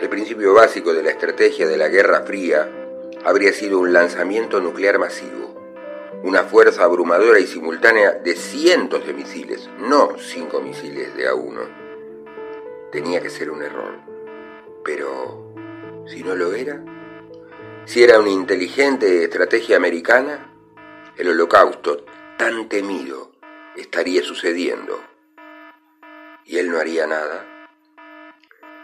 El 0.00 0.08
principio 0.08 0.54
básico 0.54 0.94
de 0.94 1.02
la 1.02 1.10
estrategia 1.10 1.66
de 1.66 1.76
la 1.76 1.88
Guerra 1.88 2.22
Fría 2.22 2.70
habría 3.24 3.52
sido 3.52 3.80
un 3.80 3.92
lanzamiento 3.92 4.60
nuclear 4.60 5.00
masivo, 5.00 5.57
una 6.22 6.42
fuerza 6.44 6.84
abrumadora 6.84 7.38
y 7.38 7.46
simultánea 7.46 8.12
de 8.12 8.34
cientos 8.34 9.06
de 9.06 9.14
misiles, 9.14 9.68
no 9.78 10.18
cinco 10.18 10.60
misiles 10.60 11.14
de 11.14 11.28
a 11.28 11.34
uno. 11.34 11.60
Tenía 12.90 13.20
que 13.20 13.30
ser 13.30 13.50
un 13.50 13.62
error. 13.62 14.00
Pero, 14.84 15.54
si 16.06 16.22
no 16.22 16.34
lo 16.34 16.54
era, 16.54 16.82
si 17.84 18.02
era 18.02 18.18
una 18.18 18.30
inteligente 18.30 19.24
estrategia 19.24 19.76
americana, 19.76 20.52
el 21.16 21.28
holocausto 21.28 22.04
tan 22.36 22.68
temido 22.68 23.32
estaría 23.76 24.22
sucediendo. 24.22 25.00
¿Y 26.44 26.58
él 26.58 26.70
no 26.70 26.78
haría 26.78 27.06
nada? 27.06 27.46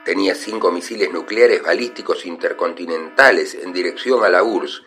Tenía 0.05 0.35
cinco 0.35 0.71
misiles 0.71 1.13
nucleares 1.13 1.63
balísticos 1.63 2.27
intercontinentales 2.27 3.55
en 3.55 3.73
dirección 3.73 4.23
a 4.23 4.29
la 4.29 4.43
URSS 4.43 4.85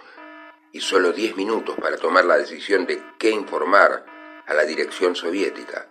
y 0.77 0.79
solo 0.79 1.11
diez 1.11 1.35
minutos 1.35 1.75
para 1.81 1.97
tomar 1.97 2.23
la 2.25 2.37
decisión 2.37 2.85
de 2.85 3.01
qué 3.17 3.31
informar 3.31 4.05
a 4.45 4.53
la 4.53 4.63
dirección 4.63 5.15
soviética. 5.15 5.87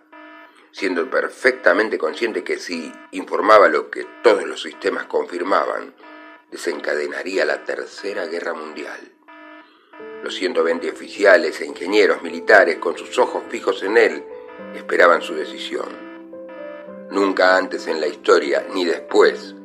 siendo 0.71 1.09
perfectamente 1.09 1.97
consciente 1.97 2.43
que 2.43 2.57
si 2.57 2.93
informaba 3.11 3.67
lo 3.67 3.89
que 3.89 4.05
todos 4.23 4.43
los 4.45 4.61
sistemas 4.61 5.05
confirmaban, 5.07 5.93
desencadenaría 6.51 7.45
la 7.45 7.65
Tercera 7.65 8.27
Guerra 8.27 8.53
Mundial. 8.53 8.99
Los 10.23 10.35
120 10.35 10.91
oficiales 10.91 11.59
e 11.59 11.65
ingenieros 11.65 12.21
militares, 12.21 12.77
con 12.77 12.95
sus 12.97 13.17
ojos 13.17 13.43
fijos 13.49 13.81
en 13.83 13.97
él, 13.97 14.23
esperaban 14.75 15.21
su 15.21 15.33
decisión. 15.33 15.89
Nunca 17.09 17.57
antes 17.57 17.87
en 17.87 17.99
la 17.99 18.07
historia, 18.07 18.67
ni 18.73 18.85
después, 18.85 19.55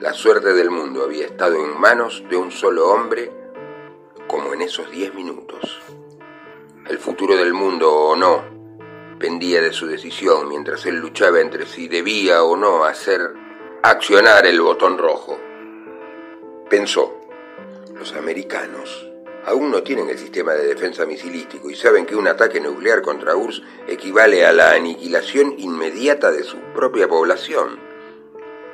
la 0.00 0.12
suerte 0.12 0.52
del 0.52 0.70
mundo 0.70 1.02
había 1.02 1.24
estado 1.24 1.56
en 1.64 1.80
manos 1.80 2.22
de 2.28 2.36
un 2.36 2.52
solo 2.52 2.90
hombre 2.90 3.37
como 4.28 4.54
en 4.54 4.62
esos 4.62 4.90
diez 4.90 5.12
minutos. 5.14 5.80
El 6.86 6.98
futuro 6.98 7.36
del 7.36 7.52
mundo 7.52 7.92
o 7.92 8.14
no 8.14 8.44
pendía 9.18 9.60
de 9.60 9.72
su 9.72 9.86
decisión 9.86 10.48
mientras 10.48 10.86
él 10.86 11.00
luchaba 11.00 11.40
entre 11.40 11.66
si 11.66 11.88
debía 11.88 12.44
o 12.44 12.56
no 12.56 12.84
hacer 12.84 13.20
accionar 13.82 14.46
el 14.46 14.60
botón 14.60 14.96
rojo. 14.96 15.38
Pensó, 16.70 17.18
los 17.98 18.12
americanos 18.12 19.06
aún 19.44 19.70
no 19.70 19.82
tienen 19.82 20.10
el 20.10 20.18
sistema 20.18 20.52
de 20.52 20.66
defensa 20.66 21.06
misilístico 21.06 21.70
y 21.70 21.74
saben 21.74 22.04
que 22.04 22.14
un 22.14 22.28
ataque 22.28 22.60
nuclear 22.60 23.00
contra 23.00 23.34
URSS 23.34 23.62
equivale 23.88 24.44
a 24.44 24.52
la 24.52 24.72
aniquilación 24.72 25.54
inmediata 25.58 26.30
de 26.30 26.44
su 26.44 26.58
propia 26.74 27.08
población. 27.08 27.78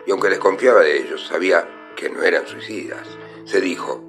Y 0.06 0.10
aunque 0.10 0.28
desconfiaba 0.28 0.80
de 0.80 0.98
ellos, 0.98 1.26
sabía 1.26 1.92
que 1.96 2.10
no 2.10 2.22
eran 2.22 2.46
suicidas. 2.46 3.06
Se 3.44 3.60
dijo, 3.60 4.02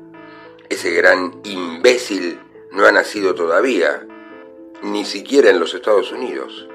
ese 0.69 0.91
gran 0.91 1.41
imbécil 1.43 2.39
no 2.71 2.85
ha 2.85 2.91
nacido 2.91 3.35
todavía, 3.35 4.05
ni 4.81 5.05
siquiera 5.05 5.49
en 5.49 5.59
los 5.59 5.73
Estados 5.73 6.11
Unidos. 6.11 6.67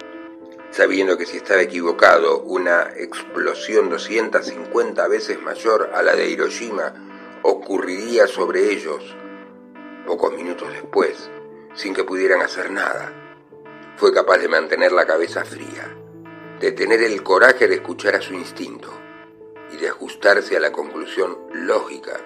Sabiendo 0.71 1.19
que 1.19 1.27
si 1.27 1.39
estaba 1.39 1.63
equivocado, 1.63 2.43
una 2.43 2.91
explosión 2.97 3.91
250 3.91 5.09
veces 5.09 5.41
mayor 5.43 5.91
a 5.95 6.03
la 6.03 6.15
de 6.15 6.31
Hiroshima 6.31 6.95
ocurriría 7.43 8.27
sobre 8.27 8.71
ellos 8.73 9.17
pocos 10.07 10.33
minutos 10.33 10.73
después, 10.73 11.31
sin 11.75 11.95
que 11.95 12.05
pudieran 12.05 12.41
hacer 12.41 12.71
nada. 12.71 13.13
Fue 13.97 14.13
capaz 14.13 14.39
de 14.39 14.49
mantener 14.49 14.93
la 14.93 15.07
cabeza 15.07 15.45
fría, 15.45 15.95
de 16.61 16.73
tener 16.73 17.03
el 17.03 17.23
coraje 17.23 17.69
de 17.69 17.77
escuchar 17.77 18.15
a 18.15 18.21
su 18.21 18.35
instinto 18.35 18.91
y 19.73 19.77
de 19.77 19.89
ajustarse 19.89 20.57
a 20.57 20.61
la 20.61 20.73
conclusión 20.73 21.39
lógica 21.53 22.19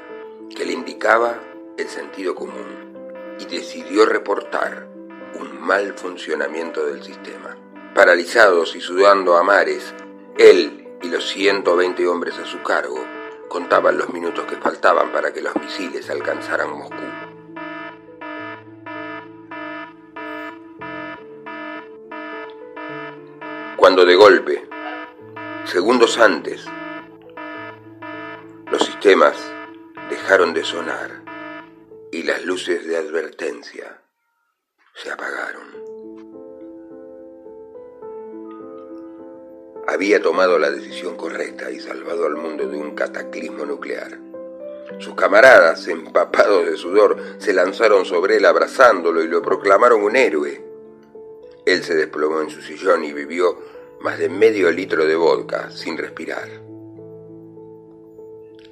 que 0.54 0.64
le 0.64 0.72
indicaba 0.72 1.40
el 1.76 1.88
sentido 1.88 2.34
común 2.34 3.36
y 3.38 3.46
decidió 3.46 4.06
reportar 4.06 4.88
un 5.34 5.60
mal 5.60 5.94
funcionamiento 5.94 6.86
del 6.86 7.02
sistema. 7.02 7.56
Paralizados 7.94 8.76
y 8.76 8.80
sudando 8.80 9.36
a 9.36 9.42
mares, 9.42 9.94
él 10.38 10.88
y 11.02 11.08
los 11.08 11.28
120 11.28 12.06
hombres 12.06 12.38
a 12.38 12.44
su 12.44 12.62
cargo 12.62 13.04
contaban 13.48 13.98
los 13.98 14.10
minutos 14.10 14.44
que 14.46 14.56
faltaban 14.56 15.12
para 15.12 15.32
que 15.32 15.42
los 15.42 15.54
misiles 15.56 16.08
alcanzaran 16.10 16.70
Moscú. 16.70 16.94
Cuando 23.76 24.04
de 24.04 24.14
golpe, 24.14 24.66
segundos 25.64 26.18
antes, 26.18 26.64
los 28.70 28.82
sistemas 28.82 29.36
dejaron 30.08 30.54
de 30.54 30.64
sonar 30.64 31.23
y 32.14 32.22
las 32.22 32.44
luces 32.44 32.86
de 32.86 32.96
advertencia 32.96 34.00
se 34.94 35.10
apagaron. 35.10 35.64
Había 39.88 40.22
tomado 40.22 40.60
la 40.60 40.70
decisión 40.70 41.16
correcta 41.16 41.72
y 41.72 41.80
salvado 41.80 42.26
al 42.26 42.36
mundo 42.36 42.68
de 42.68 42.76
un 42.76 42.94
cataclismo 42.94 43.66
nuclear. 43.66 44.16
Sus 45.00 45.16
camaradas, 45.16 45.88
empapados 45.88 46.64
de 46.66 46.76
sudor, 46.76 47.20
se 47.38 47.52
lanzaron 47.52 48.04
sobre 48.04 48.36
él 48.36 48.44
abrazándolo 48.44 49.20
y 49.20 49.26
lo 49.26 49.42
proclamaron 49.42 50.00
un 50.04 50.14
héroe. 50.14 50.64
Él 51.66 51.82
se 51.82 51.96
desplomó 51.96 52.42
en 52.42 52.50
su 52.50 52.62
sillón 52.62 53.02
y 53.02 53.12
vivió 53.12 53.58
más 54.02 54.20
de 54.20 54.28
medio 54.28 54.70
litro 54.70 55.04
de 55.04 55.16
vodka 55.16 55.68
sin 55.72 55.98
respirar. 55.98 56.48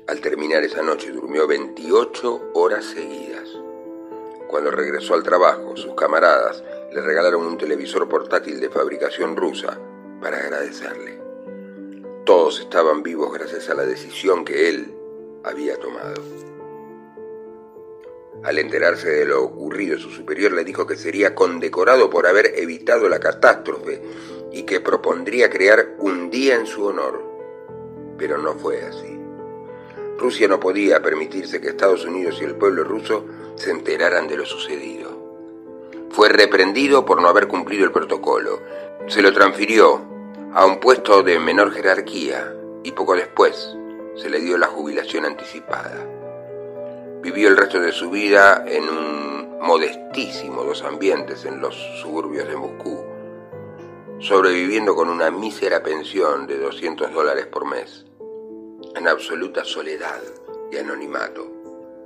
Al 0.07 0.21
terminar 0.21 0.63
esa 0.63 0.83
noche 0.83 1.11
durmió 1.11 1.49
28 1.49 2.51
horas 2.55 2.85
seguidas. 2.85 3.32
Cuando 4.53 4.71
regresó 4.71 5.15
al 5.15 5.23
trabajo, 5.23 5.75
sus 5.79 5.95
camaradas 5.95 6.63
le 6.93 7.01
regalaron 7.01 7.47
un 7.47 7.57
televisor 7.57 8.07
portátil 8.07 8.61
de 8.61 8.69
fabricación 8.69 9.35
rusa 9.35 9.79
para 10.21 10.37
agradecerle. 10.37 11.19
Todos 12.27 12.61
estaban 12.61 13.03
vivos 13.03 13.33
gracias 13.33 13.71
a 13.71 13.75
la 13.75 13.87
decisión 13.87 14.45
que 14.45 14.69
él 14.69 14.95
había 15.43 15.79
tomado. 15.79 16.23
Al 18.45 18.59
enterarse 18.59 19.09
de 19.09 19.25
lo 19.25 19.43
ocurrido, 19.43 19.97
su 19.97 20.11
superior 20.11 20.53
le 20.53 20.65
dijo 20.65 20.87
que 20.87 20.97
sería 20.97 21.35
condecorado 21.35 22.11
por 22.11 22.27
haber 22.27 22.53
evitado 22.59 23.09
la 23.09 23.21
catástrofe 23.21 24.03
y 24.53 24.65
que 24.65 24.81
propondría 24.81 25.49
crear 25.49 25.95
un 25.99 26.29
día 26.29 26.57
en 26.57 26.67
su 26.67 26.85
honor. 26.85 27.23
Pero 28.19 28.37
no 28.37 28.53
fue 28.57 28.83
así. 28.83 29.19
Rusia 30.19 30.47
no 30.47 30.61
podía 30.61 31.01
permitirse 31.01 31.59
que 31.59 31.69
Estados 31.69 32.05
Unidos 32.05 32.37
y 32.43 32.45
el 32.45 32.55
pueblo 32.55 32.85
ruso 32.85 33.25
se 33.63 33.71
enteraran 33.71 34.27
de 34.27 34.37
lo 34.37 34.45
sucedido. 34.45 35.23
Fue 36.11 36.29
reprendido 36.29 37.05
por 37.05 37.23
no 37.23 37.29
haber 37.29 37.47
cumplido 37.47 37.85
el 37.85 37.93
protocolo. 37.93 38.61
Se 39.07 39.23
lo 39.23 39.33
transfirió 39.33 40.03
a 40.53 40.67
un 40.67 40.81
puesto 40.81 41.23
de 41.23 41.39
menor 41.39 41.73
jerarquía 41.73 42.53
y 42.83 42.91
poco 42.91 43.15
después 43.15 43.77
se 44.17 44.29
le 44.29 44.41
dio 44.41 44.59
la 44.59 44.67
jubilación 44.67 45.25
anticipada. 45.25 46.05
Vivió 47.23 47.49
el 47.49 47.57
resto 47.57 47.81
de 47.81 47.93
su 47.93 48.11
vida 48.11 48.65
en 48.67 48.89
un 48.89 49.59
modestísimo 49.61 50.65
dos 50.65 50.83
ambientes 50.83 51.45
en 51.45 51.61
los 51.61 51.77
suburbios 52.03 52.49
de 52.49 52.57
Moscú, 52.57 53.05
sobreviviendo 54.19 54.97
con 54.97 55.09
una 55.09 55.31
mísera 55.31 55.85
pensión 55.85 56.49
de 56.49 56.59
200 56.59 57.13
dólares 57.13 57.47
por 57.47 57.65
mes, 57.65 58.07
en 58.97 59.07
absoluta 59.07 59.65
soledad 59.65 60.21
y 60.73 60.79
anonimato, 60.79 61.62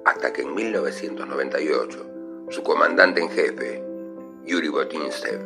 hasta 0.07 0.33
que 0.33 0.43
en 0.43 0.55
1998 0.55 2.07
su 2.49 2.63
comandante 2.63 3.21
en 3.21 3.29
jefe, 3.29 3.83
Yuri 4.45 4.69
Botinstev, 4.69 5.41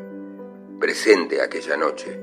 presente 0.79 1.41
aquella 1.41 1.79
noche, 1.79 2.21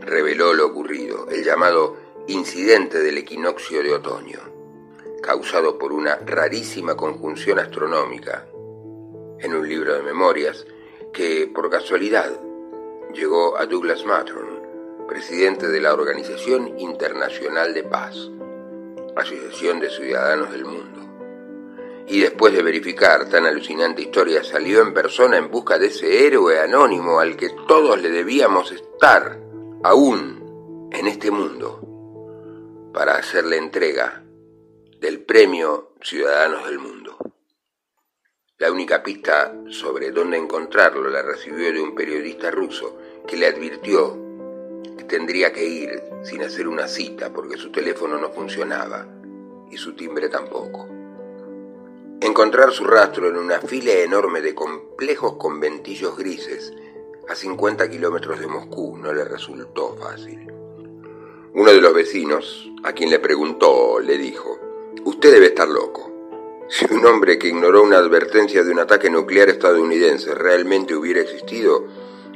reveló 0.00 0.54
lo 0.54 0.66
ocurrido, 0.66 1.26
el 1.28 1.42
llamado 1.42 1.96
incidente 2.28 3.00
del 3.00 3.18
equinoccio 3.18 3.82
de 3.82 3.94
otoño, 3.94 4.38
causado 5.24 5.76
por 5.76 5.92
una 5.92 6.14
rarísima 6.24 6.96
conjunción 6.96 7.58
astronómica, 7.58 8.46
en 9.40 9.52
un 9.52 9.68
libro 9.68 9.94
de 9.94 10.02
memorias 10.02 10.64
que, 11.12 11.50
por 11.52 11.68
casualidad, 11.68 12.30
llegó 13.12 13.58
a 13.58 13.66
Douglas 13.66 14.06
Mattern, 14.06 14.62
presidente 15.08 15.66
de 15.66 15.80
la 15.80 15.94
Organización 15.94 16.78
Internacional 16.78 17.74
de 17.74 17.82
Paz, 17.82 18.30
Asociación 19.16 19.80
de 19.80 19.90
Ciudadanos 19.90 20.52
del 20.52 20.64
Mundo. 20.64 21.01
Y 22.06 22.20
después 22.20 22.52
de 22.52 22.62
verificar 22.62 23.28
tan 23.28 23.46
alucinante 23.46 24.02
historia, 24.02 24.42
salió 24.42 24.82
en 24.82 24.92
persona 24.92 25.36
en 25.36 25.50
busca 25.50 25.78
de 25.78 25.86
ese 25.86 26.26
héroe 26.26 26.60
anónimo 26.60 27.20
al 27.20 27.36
que 27.36 27.50
todos 27.66 28.00
le 28.00 28.10
debíamos 28.10 28.72
estar, 28.72 29.38
aún 29.82 30.88
en 30.92 31.06
este 31.06 31.30
mundo, 31.30 32.90
para 32.92 33.16
hacerle 33.16 33.56
entrega 33.56 34.22
del 35.00 35.20
premio 35.20 35.94
Ciudadanos 36.00 36.66
del 36.66 36.78
Mundo. 36.78 37.16
La 38.58 38.70
única 38.70 39.02
pista 39.02 39.52
sobre 39.70 40.12
dónde 40.12 40.36
encontrarlo 40.36 41.10
la 41.10 41.22
recibió 41.22 41.72
de 41.72 41.80
un 41.80 41.94
periodista 41.94 42.50
ruso 42.50 42.96
que 43.26 43.36
le 43.36 43.46
advirtió 43.46 44.16
que 44.96 45.04
tendría 45.04 45.52
que 45.52 45.64
ir 45.64 46.02
sin 46.22 46.42
hacer 46.42 46.68
una 46.68 46.86
cita 46.86 47.32
porque 47.32 47.56
su 47.56 47.72
teléfono 47.72 48.18
no 48.18 48.30
funcionaba 48.30 49.06
y 49.70 49.76
su 49.76 49.94
timbre 49.94 50.28
tampoco. 50.28 51.01
Encontrar 52.22 52.70
su 52.70 52.84
rastro 52.84 53.26
en 53.28 53.36
una 53.36 53.58
fila 53.60 53.94
enorme 53.94 54.40
de 54.40 54.54
complejos 54.54 55.34
conventillos 55.38 56.16
grises 56.16 56.72
a 57.28 57.34
50 57.34 57.90
kilómetros 57.90 58.38
de 58.38 58.46
Moscú 58.46 58.96
no 58.96 59.12
le 59.12 59.24
resultó 59.24 59.96
fácil. 59.96 60.46
Uno 61.52 61.70
de 61.72 61.80
los 61.80 61.92
vecinos, 61.92 62.70
a 62.84 62.92
quien 62.92 63.10
le 63.10 63.18
preguntó, 63.18 63.98
le 63.98 64.18
dijo, 64.18 64.56
Usted 65.04 65.32
debe 65.32 65.46
estar 65.46 65.66
loco. 65.68 66.12
Si 66.68 66.86
un 66.94 67.04
hombre 67.06 67.40
que 67.40 67.48
ignoró 67.48 67.82
una 67.82 67.98
advertencia 67.98 68.62
de 68.62 68.70
un 68.70 68.78
ataque 68.78 69.10
nuclear 69.10 69.48
estadounidense 69.48 70.32
realmente 70.32 70.94
hubiera 70.94 71.20
existido, 71.20 71.88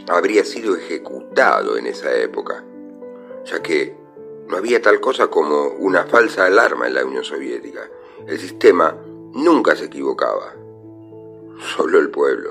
habría 0.09 0.44
sido 0.44 0.75
ejecutado 0.75 1.79
en 1.79 1.87
esa 1.87 2.12
época, 2.12 2.64
ya 3.44 3.62
que 3.62 3.96
no 4.49 4.57
había 4.57 4.83
tal 4.83 4.99
cosa 4.99 5.29
como 5.29 5.68
una 5.79 6.07
falsa 6.07 6.44
alarma 6.44 6.88
en 6.88 6.94
la 6.94 7.05
Unión 7.05 7.22
Soviética. 7.22 7.88
El 8.27 8.40
sistema 8.40 8.96
nunca 9.35 9.77
se 9.77 9.87
equivocaba, 9.87 10.55
solo 11.77 11.99
el 11.99 12.11
pueblo. 12.11 12.51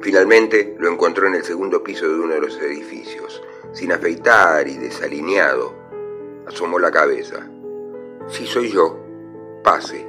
Finalmente 0.00 0.76
lo 0.78 0.88
encontró 0.88 1.26
en 1.26 1.34
el 1.34 1.44
segundo 1.44 1.82
piso 1.82 2.06
de 2.08 2.14
uno 2.14 2.34
de 2.34 2.40
los 2.40 2.56
edificios, 2.58 3.42
sin 3.72 3.92
afeitar 3.92 4.68
y 4.68 4.76
desalineado. 4.76 5.74
Asomó 6.46 6.78
la 6.78 6.90
cabeza. 6.90 7.48
Sí 8.28 8.46
soy 8.46 8.70
yo. 8.70 8.98
Pase. 9.64 10.06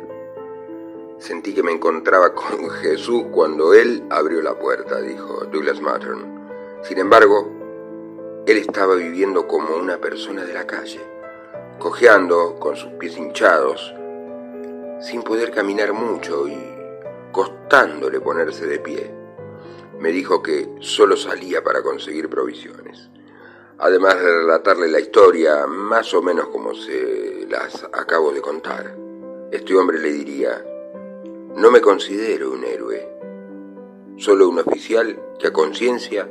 Sentí 1.17 1.53
que 1.53 1.63
me 1.63 1.71
encontraba 1.71 2.33
con 2.33 2.69
Jesús 2.81 3.23
cuando 3.31 3.73
él 3.73 4.03
abrió 4.09 4.41
la 4.41 4.57
puerta, 4.57 5.01
dijo 5.01 5.45
Douglas 5.45 5.81
Mattern. 5.81 6.47
Sin 6.83 6.99
embargo, 6.99 7.49
él 8.45 8.57
estaba 8.57 8.95
viviendo 8.95 9.47
como 9.47 9.75
una 9.75 9.97
persona 9.97 10.43
de 10.45 10.53
la 10.53 10.67
calle, 10.67 11.01
cojeando 11.79 12.59
con 12.59 12.75
sus 12.75 12.91
pies 12.93 13.17
hinchados, 13.17 13.93
sin 14.99 15.23
poder 15.23 15.51
caminar 15.51 15.93
mucho 15.93 16.47
y 16.47 16.57
costándole 17.31 18.19
ponerse 18.19 18.65
de 18.65 18.79
pie. 18.79 19.11
Me 19.99 20.11
dijo 20.11 20.41
que 20.41 20.69
solo 20.79 21.15
salía 21.15 21.63
para 21.63 21.81
conseguir 21.81 22.29
provisiones. 22.29 23.09
Además 23.79 24.15
de 24.15 24.33
relatarle 24.33 24.87
la 24.87 24.99
historia 24.99 25.67
más 25.67 26.13
o 26.13 26.21
menos 26.21 26.47
como 26.47 26.73
se 26.73 27.45
las 27.47 27.83
acabo 27.93 28.31
de 28.31 28.41
contar, 28.41 28.95
este 29.51 29.75
hombre 29.75 29.99
le 29.99 30.11
diría, 30.11 30.63
no 31.55 31.71
me 31.71 31.79
considero 31.79 32.51
un 32.51 32.63
héroe, 32.63 33.07
solo 34.17 34.49
un 34.49 34.59
oficial 34.59 35.19
que 35.39 35.47
a 35.47 35.53
conciencia 35.53 36.27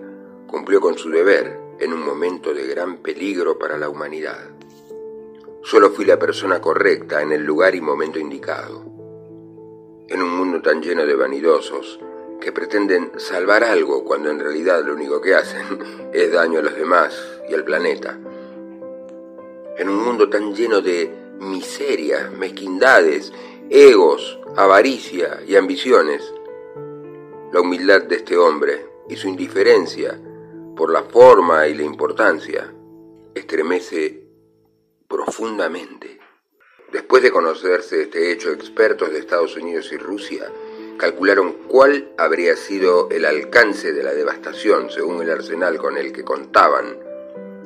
cumplió 0.46 0.80
con 0.80 0.98
su 0.98 1.08
deber 1.08 1.60
en 1.78 1.92
un 1.92 2.04
momento 2.04 2.52
de 2.52 2.66
gran 2.66 2.98
peligro 2.98 3.58
para 3.58 3.78
la 3.78 3.88
humanidad. 3.88 4.55
Solo 5.66 5.90
fui 5.90 6.04
la 6.04 6.16
persona 6.16 6.60
correcta 6.60 7.22
en 7.22 7.32
el 7.32 7.42
lugar 7.42 7.74
y 7.74 7.80
momento 7.80 8.20
indicado. 8.20 8.84
En 10.06 10.22
un 10.22 10.36
mundo 10.36 10.62
tan 10.62 10.80
lleno 10.80 11.04
de 11.04 11.16
vanidosos 11.16 11.98
que 12.40 12.52
pretenden 12.52 13.10
salvar 13.16 13.64
algo 13.64 14.04
cuando 14.04 14.30
en 14.30 14.38
realidad 14.38 14.84
lo 14.84 14.94
único 14.94 15.20
que 15.20 15.34
hacen 15.34 15.66
es 16.12 16.30
daño 16.30 16.60
a 16.60 16.62
los 16.62 16.76
demás 16.76 17.20
y 17.48 17.54
al 17.54 17.64
planeta. 17.64 18.16
En 19.76 19.88
un 19.88 20.04
mundo 20.04 20.30
tan 20.30 20.54
lleno 20.54 20.80
de 20.80 21.12
miserias, 21.40 22.30
mezquindades, 22.30 23.32
egos, 23.68 24.38
avaricia 24.54 25.40
y 25.48 25.56
ambiciones, 25.56 26.32
la 27.52 27.60
humildad 27.60 28.02
de 28.02 28.14
este 28.14 28.36
hombre 28.36 28.86
y 29.08 29.16
su 29.16 29.26
indiferencia 29.26 30.16
por 30.76 30.92
la 30.92 31.02
forma 31.02 31.66
y 31.66 31.74
la 31.74 31.82
importancia 31.82 32.72
estremece 33.34 34.25
profundamente. 35.08 36.18
Después 36.92 37.22
de 37.22 37.30
conocerse 37.30 38.02
este 38.02 38.32
hecho, 38.32 38.50
expertos 38.52 39.10
de 39.10 39.18
Estados 39.18 39.56
Unidos 39.56 39.90
y 39.92 39.96
Rusia 39.96 40.50
calcularon 40.98 41.52
cuál 41.68 42.12
habría 42.16 42.56
sido 42.56 43.08
el 43.10 43.24
alcance 43.24 43.92
de 43.92 44.02
la 44.02 44.14
devastación 44.14 44.90
según 44.90 45.22
el 45.22 45.30
arsenal 45.30 45.78
con 45.78 45.98
el 45.98 46.12
que 46.12 46.24
contaban 46.24 46.98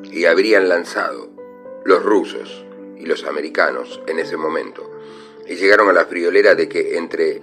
y 0.03 0.25
habrían 0.25 0.69
lanzado 0.69 1.29
los 1.85 2.03
rusos 2.03 2.65
y 2.97 3.07
los 3.07 3.25
americanos 3.25 4.01
en 4.07 4.19
ese 4.19 4.37
momento 4.37 4.91
y 5.47 5.55
llegaron 5.57 5.89
a 5.89 5.93
la 5.93 6.07
friolera 6.07 6.55
de 6.55 6.69
que 6.69 6.97
entre 6.97 7.43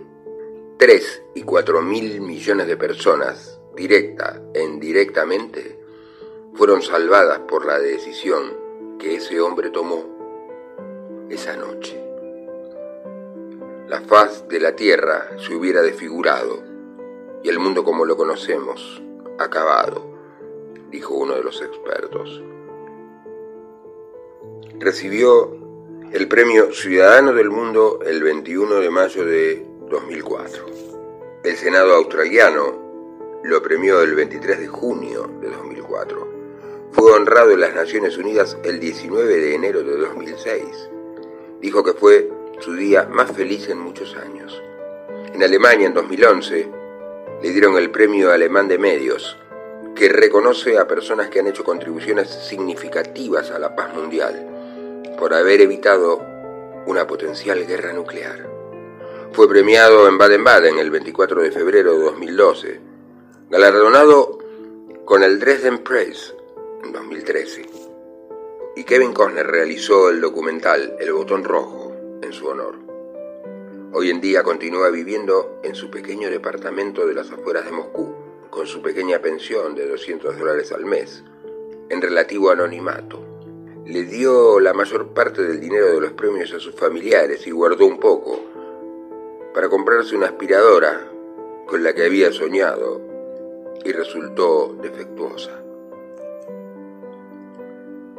3 0.78 1.24
y 1.36 1.44
4 1.44 1.82
mil 1.82 2.22
millones 2.22 2.68
de 2.68 2.78
personas, 2.78 3.60
directa 3.76 4.42
e 4.54 4.64
indirectamente, 4.64 5.80
fueron 6.54 6.82
salvadas 6.82 7.40
por 7.40 7.66
la 7.66 7.80
decisión 7.80 8.67
que 9.00 9.16
ese 9.16 9.40
hombre 9.42 9.70
tomó 9.70 10.04
esa 11.30 11.56
noche. 11.56 12.02
La 13.88 14.02
faz 14.02 14.48
de 14.48 14.60
la 14.60 14.76
tierra 14.76 15.30
se 15.38 15.56
hubiera 15.56 15.82
desfigurado 15.82 16.64
y 17.44 17.50
el 17.50 17.60
mundo 17.60 17.84
como 17.84 18.06
lo 18.06 18.18
conocemos, 18.18 19.02
acabado, 19.38 20.04
dijo 20.90 21.14
uno 21.14 21.36
de 21.36 21.44
los 21.44 21.62
expertos. 21.62 22.44
Recibió 24.80 25.56
el 26.12 26.28
premio 26.28 26.72
Ciudadano 26.74 27.34
del 27.34 27.50
Mundo 27.50 28.00
el 28.06 28.24
21 28.24 28.76
de 28.76 28.90
mayo 28.90 29.26
de 29.26 29.66
2004. 29.90 30.66
El 31.44 31.56
Senado 31.56 31.94
australiano 31.94 33.42
lo 33.44 33.62
premió 33.62 34.02
el 34.02 34.16
23 34.16 34.60
de 34.60 34.68
junio 34.68 35.30
de 35.40 35.50
2004. 35.50 36.37
Fue 36.98 37.12
honrado 37.12 37.52
en 37.52 37.60
las 37.60 37.76
Naciones 37.76 38.18
Unidas 38.18 38.58
el 38.64 38.80
19 38.80 39.38
de 39.38 39.54
enero 39.54 39.84
de 39.84 39.98
2006. 39.98 40.90
Dijo 41.62 41.84
que 41.84 41.94
fue 41.94 42.28
su 42.60 42.74
día 42.74 43.08
más 43.08 43.32
feliz 43.34 43.70
en 43.70 43.78
muchos 43.78 44.18
años. 44.18 44.60
En 45.32 45.44
Alemania 45.44 45.86
en 45.86 45.94
2011 45.94 46.72
le 47.44 47.50
dieron 47.52 47.78
el 47.78 47.92
Premio 47.92 48.32
Alemán 48.32 48.68
de 48.68 48.80
Medios, 48.80 49.38
que 49.96 50.10
reconoce 50.10 50.80
a 50.80 50.88
personas 50.88 51.30
que 51.30 51.40
han 51.40 51.46
hecho 51.46 51.64
contribuciones 51.64 52.30
significativas 52.30 53.52
a 53.52 53.60
la 53.60 53.76
paz 53.76 53.94
mundial 53.94 55.14
por 55.20 55.36
haber 55.36 55.62
evitado 55.62 56.20
una 56.88 57.06
potencial 57.06 57.68
guerra 57.68 57.94
nuclear. 57.94 58.50
Fue 59.34 59.48
premiado 59.48 60.08
en 60.08 60.18
Baden-Baden 60.18 60.80
el 60.80 60.90
24 60.90 61.44
de 61.44 61.52
febrero 61.52 61.94
de 61.94 62.00
2012, 62.06 62.80
galardonado 63.52 64.40
con 65.06 65.22
el 65.22 65.40
Dresden 65.40 65.78
Prize 65.84 66.37
en 66.84 66.92
2013. 66.92 67.66
Y 68.76 68.84
Kevin 68.84 69.14
Costner 69.14 69.48
realizó 69.48 70.10
el 70.10 70.22
documental 70.22 70.96
El 71.00 71.14
Botón 71.14 71.44
Rojo 71.44 71.94
en 72.22 72.32
su 72.32 72.48
honor. 72.48 72.76
Hoy 73.94 74.10
en 74.10 74.22
día 74.22 74.44
continúa 74.44 74.90
viviendo 74.90 75.60
en 75.64 75.76
su 75.76 75.90
pequeño 75.90 76.30
departamento 76.30 77.08
de 77.08 77.14
las 77.14 77.32
afueras 77.32 77.66
de 77.66 77.72
Moscú, 77.72 78.14
con 78.50 78.68
su 78.68 78.82
pequeña 78.82 79.20
pensión 79.20 79.76
de 79.76 79.88
200 79.88 80.38
dólares 80.38 80.72
al 80.72 80.86
mes, 80.86 81.24
en 81.90 82.02
relativo 82.02 82.52
anonimato 82.52 83.28
le 83.88 84.04
dio 84.04 84.60
la 84.60 84.74
mayor 84.74 85.14
parte 85.14 85.42
del 85.44 85.62
dinero 85.62 85.94
de 85.94 86.02
los 86.02 86.12
premios 86.12 86.52
a 86.52 86.60
sus 86.60 86.76
familiares 86.76 87.48
y 87.48 87.52
guardó 87.52 87.86
un 87.86 88.00
poco 88.02 88.38
para 89.54 89.70
comprarse 89.70 90.14
una 90.14 90.26
aspiradora 90.26 91.10
con 91.66 91.84
la 91.84 91.94
que 91.94 92.04
había 92.04 92.34
soñado 92.34 93.02
y 93.86 93.92
resultó 93.94 94.76
defectuosa. 94.82 95.64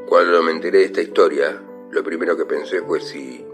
Cuando 0.09 0.43
me 0.43 0.53
enteré 0.53 0.79
de 0.79 0.85
esta 0.87 1.03
historia, 1.03 1.63
lo 1.91 2.03
primero 2.03 2.35
que 2.35 2.47
pensé 2.47 2.81
fue 2.81 2.99
si 2.99 3.45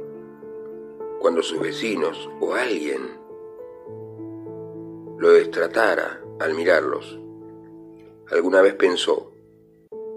cuando 1.19 1.43
sus 1.43 1.59
vecinos 1.59 2.31
o 2.41 2.55
alguien 2.55 3.01
lo 5.19 5.33
destratara 5.33 6.23
al 6.39 6.55
mirarlos, 6.55 7.19
alguna 8.31 8.63
vez 8.63 8.75
pensó 8.75 9.33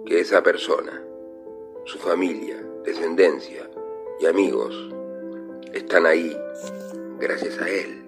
que 0.05 0.19
esa 0.19 0.43
persona 0.43 1.03
su 1.85 1.97
familia, 1.97 2.63
descendencia 2.83 3.67
y 4.19 4.27
amigos 4.27 4.93
están 5.73 6.05
ahí 6.05 6.37
gracias 7.19 7.59
a 7.59 7.67
él. 7.67 8.03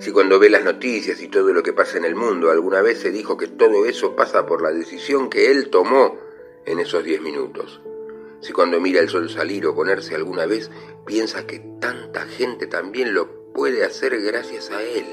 Si 0.00 0.12
cuando 0.12 0.38
ve 0.38 0.50
las 0.50 0.64
noticias 0.64 1.22
y 1.22 1.28
todo 1.28 1.54
lo 1.54 1.62
que 1.62 1.72
pasa 1.72 1.96
en 1.96 2.04
el 2.04 2.14
mundo 2.14 2.50
alguna 2.50 2.82
vez 2.82 2.98
se 2.98 3.10
dijo 3.10 3.38
que 3.38 3.46
todo 3.46 3.86
eso 3.86 4.14
pasa 4.16 4.44
por 4.44 4.60
la 4.60 4.70
decisión 4.70 5.30
que 5.30 5.50
él 5.50 5.70
tomó 5.70 6.18
en 6.66 6.80
esos 6.80 7.04
diez 7.04 7.20
minutos. 7.20 7.80
Si 8.40 8.52
cuando 8.52 8.80
mira 8.80 9.00
el 9.00 9.08
sol 9.08 9.30
salir 9.30 9.66
o 9.66 9.74
ponerse 9.74 10.14
alguna 10.14 10.46
vez 10.46 10.70
piensa 11.06 11.46
que 11.46 11.60
tanta 11.80 12.26
gente 12.26 12.66
también 12.66 13.14
lo 13.14 13.52
puede 13.52 13.84
hacer 13.84 14.20
gracias 14.20 14.70
a 14.70 14.82
él. 14.82 15.06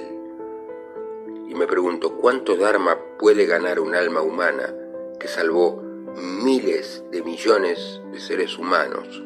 Y 1.47 1.55
me 1.55 1.67
pregunto, 1.67 2.15
¿cuánto 2.15 2.55
Dharma 2.55 2.97
puede 3.17 3.45
ganar 3.45 3.79
un 3.79 3.95
alma 3.95 4.21
humana 4.21 4.73
que 5.19 5.27
salvó 5.27 5.81
miles 6.15 7.03
de 7.11 7.21
millones 7.21 8.01
de 8.11 8.19
seres 8.19 8.57
humanos, 8.57 9.23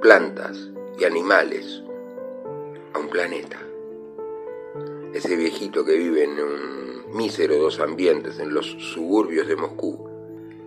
plantas 0.00 0.70
y 0.98 1.04
animales 1.04 1.82
a 2.92 2.98
un 2.98 3.08
planeta. 3.08 3.58
Ese 5.12 5.36
viejito 5.36 5.84
que 5.84 5.96
vive 5.96 6.24
en 6.24 6.40
un 6.40 7.16
mísero 7.16 7.56
dos 7.56 7.80
ambientes 7.80 8.38
en 8.38 8.52
los 8.52 8.66
suburbios 8.66 9.46
de 9.46 9.56
Moscú, 9.56 10.05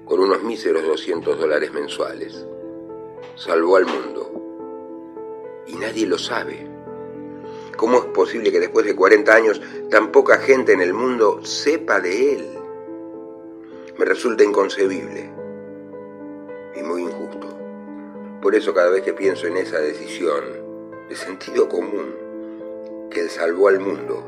con 0.09 0.19
unos 0.19 0.41
míseros 0.41 0.83
200 0.83 1.37
dólares 1.37 1.71
mensuales, 1.71 2.47
salvó 3.35 3.77
al 3.77 3.85
mundo. 3.85 4.31
Y 5.67 5.75
nadie 5.75 6.07
lo 6.07 6.17
sabe. 6.17 6.67
¿Cómo 7.77 7.99
es 7.99 8.05
posible 8.05 8.51
que 8.51 8.59
después 8.59 8.87
de 8.87 8.95
40 8.95 9.33
años 9.33 9.61
tan 9.91 10.11
poca 10.11 10.39
gente 10.39 10.73
en 10.73 10.81
el 10.81 10.95
mundo 10.95 11.45
sepa 11.45 11.99
de 12.01 12.33
él? 12.33 12.49
Me 13.99 14.05
resulta 14.05 14.43
inconcebible 14.43 15.29
y 16.75 16.81
muy 16.81 17.03
injusto. 17.03 17.47
Por 18.41 18.55
eso 18.55 18.73
cada 18.73 18.89
vez 18.89 19.03
que 19.03 19.13
pienso 19.13 19.45
en 19.45 19.57
esa 19.57 19.79
decisión 19.79 20.43
de 21.07 21.15
sentido 21.15 21.69
común 21.69 22.15
que 23.11 23.21
él 23.21 23.29
salvó 23.29 23.67
al 23.67 23.79
mundo, 23.79 24.23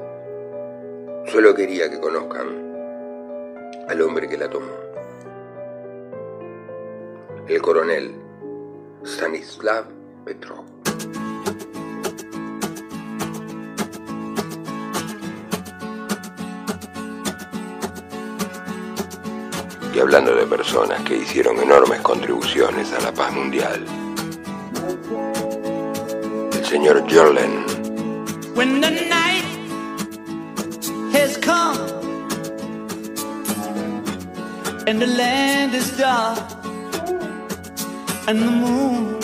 solo 1.25 1.55
quería 1.55 1.89
que 1.89 1.99
conozcan 1.99 2.71
al 3.87 4.01
hombre 4.01 4.29
que 4.29 4.37
la 4.37 4.47
tomó. 4.47 4.90
El 7.47 7.61
coronel 7.61 8.15
Stanislav 9.03 9.85
Petrov. 10.25 10.65
hablando 20.01 20.35
de 20.35 20.47
personas 20.47 20.99
que 21.03 21.17
hicieron 21.17 21.59
enormes 21.59 22.01
contribuciones 22.01 22.91
a 22.91 23.01
la 23.01 23.13
paz 23.13 23.31
mundial. 23.33 23.85
El 26.53 26.65
señor 26.65 27.05
come 31.41 31.77
and 34.87 35.01
the 35.01 35.07
land 35.07 35.73
is 35.73 35.97
dark 35.97 36.60
and 38.27 38.39
the 38.39 38.51
moon 38.51 39.17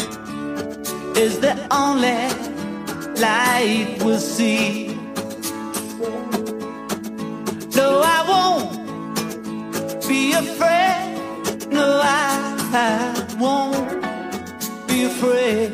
is 1.15 1.39
the 1.39 1.55
only 1.71 2.21
light 3.21 3.97
we'll 4.03 4.19
see. 4.19 4.87
No, 7.75 8.01
I 8.03 8.19
won't 8.31 10.07
be 10.07 10.33
afraid. 10.33 11.71
No, 11.71 11.99
I 12.03 13.27
won't 13.39 14.01
be 14.87 15.05
afraid. 15.05 15.71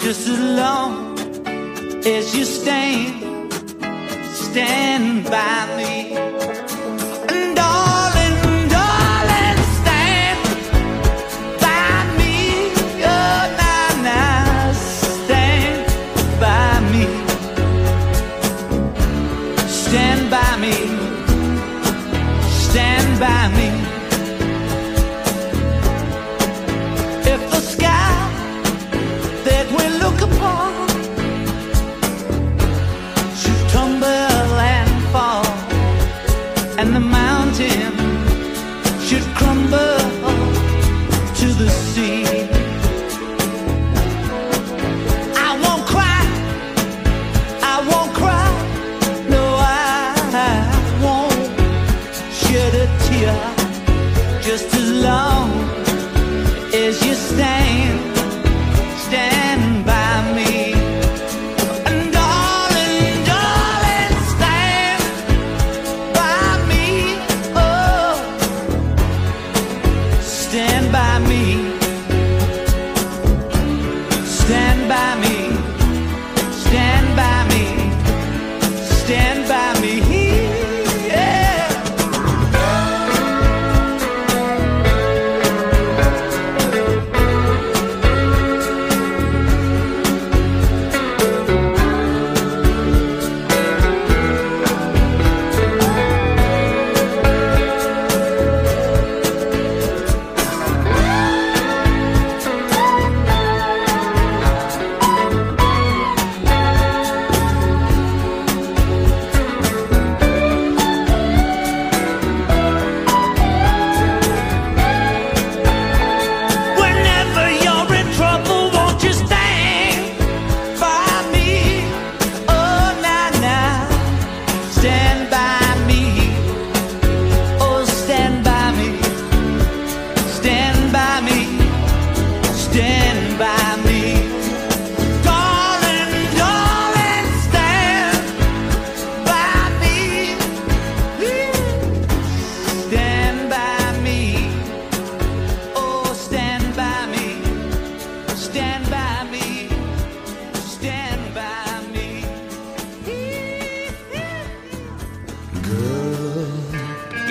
Just 0.00 0.28
as 0.28 0.40
long 0.62 1.18
as 2.06 2.36
you 2.36 2.44
stand, 2.44 3.52
stand 4.34 5.24
by 5.24 5.75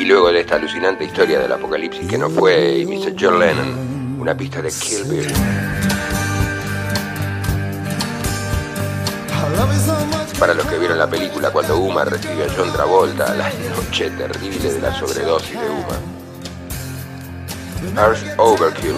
Y 0.06 0.08
luego 0.08 0.32
de 0.32 0.42
esta 0.42 0.58
alucinante 0.58 1.04
historia 1.04 1.40
del 1.40 1.52
apocalipsis 1.52 2.08
que 2.08 2.16
no 2.16 2.30
fue, 2.30 2.78
y 2.78 2.86
Mr. 2.86 3.16
John 3.20 3.40
Lennon, 3.40 4.20
una 4.20 4.38
pista 4.38 4.62
de 4.62 4.70
Kill 4.70 5.04
Bill. 5.06 5.34
Para 10.38 10.54
los 10.54 10.64
que 10.68 10.78
vieron 10.78 11.00
la 11.00 11.10
película 11.10 11.50
cuando 11.50 11.80
Uma 11.80 12.06
recibió 12.06 12.46
a 12.46 12.48
John 12.56 12.72
Travolta, 12.72 13.34
la 13.34 13.50
noche 13.76 14.12
terrible 14.12 14.74
de 14.74 14.80
la 14.80 14.94
sobredosis 14.94 15.60
de 15.60 15.70
Uma. 15.72 15.98
Earth 18.00 18.38
Overkill, 18.38 18.98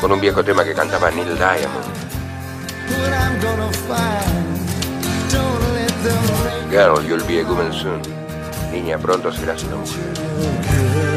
con 0.00 0.10
un 0.10 0.20
viejo 0.20 0.42
tema 0.42 0.64
que 0.64 0.74
cantaba 0.74 1.08
Neil 1.12 1.36
Diamond. 1.36 1.84
Girl, 6.68 7.00
you'll 7.06 7.24
be 7.28 7.38
a 7.38 7.44
woman 7.44 7.72
soon. 7.72 8.23
Niña, 8.74 8.98
pronto 8.98 9.30
serás 9.30 9.62
una 9.62 9.76
mujer. 9.76 11.14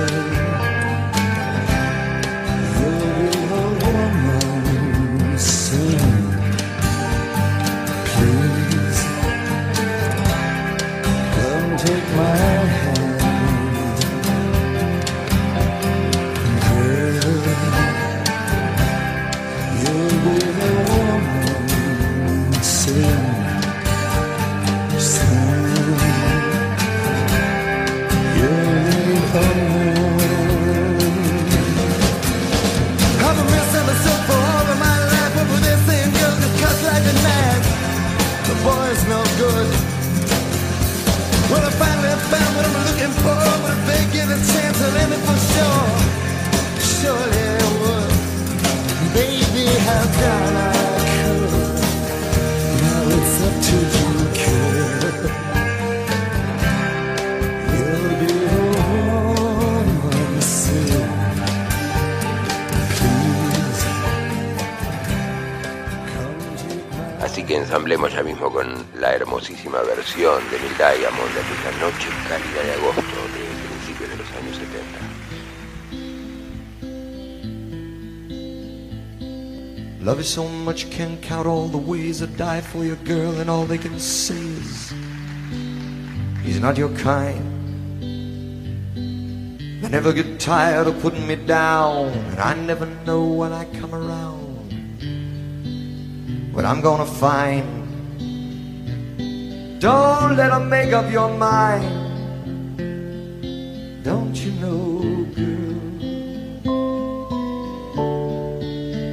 Found 42.32 42.56
what 42.56 42.66
I'm 42.66 42.78
looking 42.90 43.14
for, 43.24 43.36
but 43.64 43.72
if 43.72 43.82
they 43.88 44.02
give 44.12 44.30
a 44.30 44.40
chance, 44.52 44.82
I'll 44.82 44.98
end 44.98 45.14
it 45.14 45.22
for 45.28 45.40
sure. 45.52 45.88
Surely 46.98 47.44
I 47.56 47.68
would. 47.82 48.12
Baby, 49.14 49.66
how 49.88 50.04
can 50.20 50.56
I 50.56 50.87
que 67.48 67.56
ensamblemos 67.56 68.14
ya 68.14 68.22
mismo 68.24 68.52
con 68.52 68.86
la 69.00 69.16
hermosísima 69.16 69.82
versión 69.84 70.44
de 70.52 70.60
Neil 70.60 70.76
Diamond 70.78 71.34
de 71.34 71.40
aquella 71.40 71.72
noche 71.80 72.10
cálida 72.28 72.62
de 72.62 72.74
agosto 72.74 73.02
de 73.02 73.46
principios 73.70 74.10
de 74.10 74.18
los 74.18 74.30
años 74.34 74.58
70. 74.58 75.00
Love 80.04 80.18
you 80.18 80.24
so 80.24 80.44
much 80.44 80.84
you 80.84 80.90
can 80.90 81.16
count 81.22 81.48
all 81.48 81.70
the 81.70 81.78
ways 81.78 82.22
I 82.22 82.26
die 82.26 82.60
for 82.60 82.84
your 82.84 82.98
girl 83.06 83.40
and 83.40 83.50
all 83.50 83.66
they 83.66 83.78
can 83.78 83.98
say 83.98 84.36
is 84.36 84.94
he's 86.44 86.60
not 86.60 86.78
your 86.78 86.90
kind. 86.98 87.56
I 89.86 89.90
never 89.90 90.12
get 90.12 90.38
tired 90.38 90.88
of 90.88 91.00
putting 91.02 91.26
me 91.26 91.38
down 91.38 92.10
and 92.10 92.42
I 92.42 92.56
never 92.56 92.88
know 93.06 93.24
when 93.24 93.54
I 93.54 93.64
come 93.80 93.96
around 93.96 94.37
what 96.58 96.66
I'm 96.66 96.82
gonna 96.82 97.06
find. 97.06 97.64
Don't 99.80 100.36
let 100.36 100.50
them 100.50 100.68
make 100.68 100.92
up 100.92 101.12
your 101.12 101.30
mind. 101.30 101.86
Don't 104.04 104.36
you 104.44 104.52
know, 104.54 105.04
girl? 105.38 105.78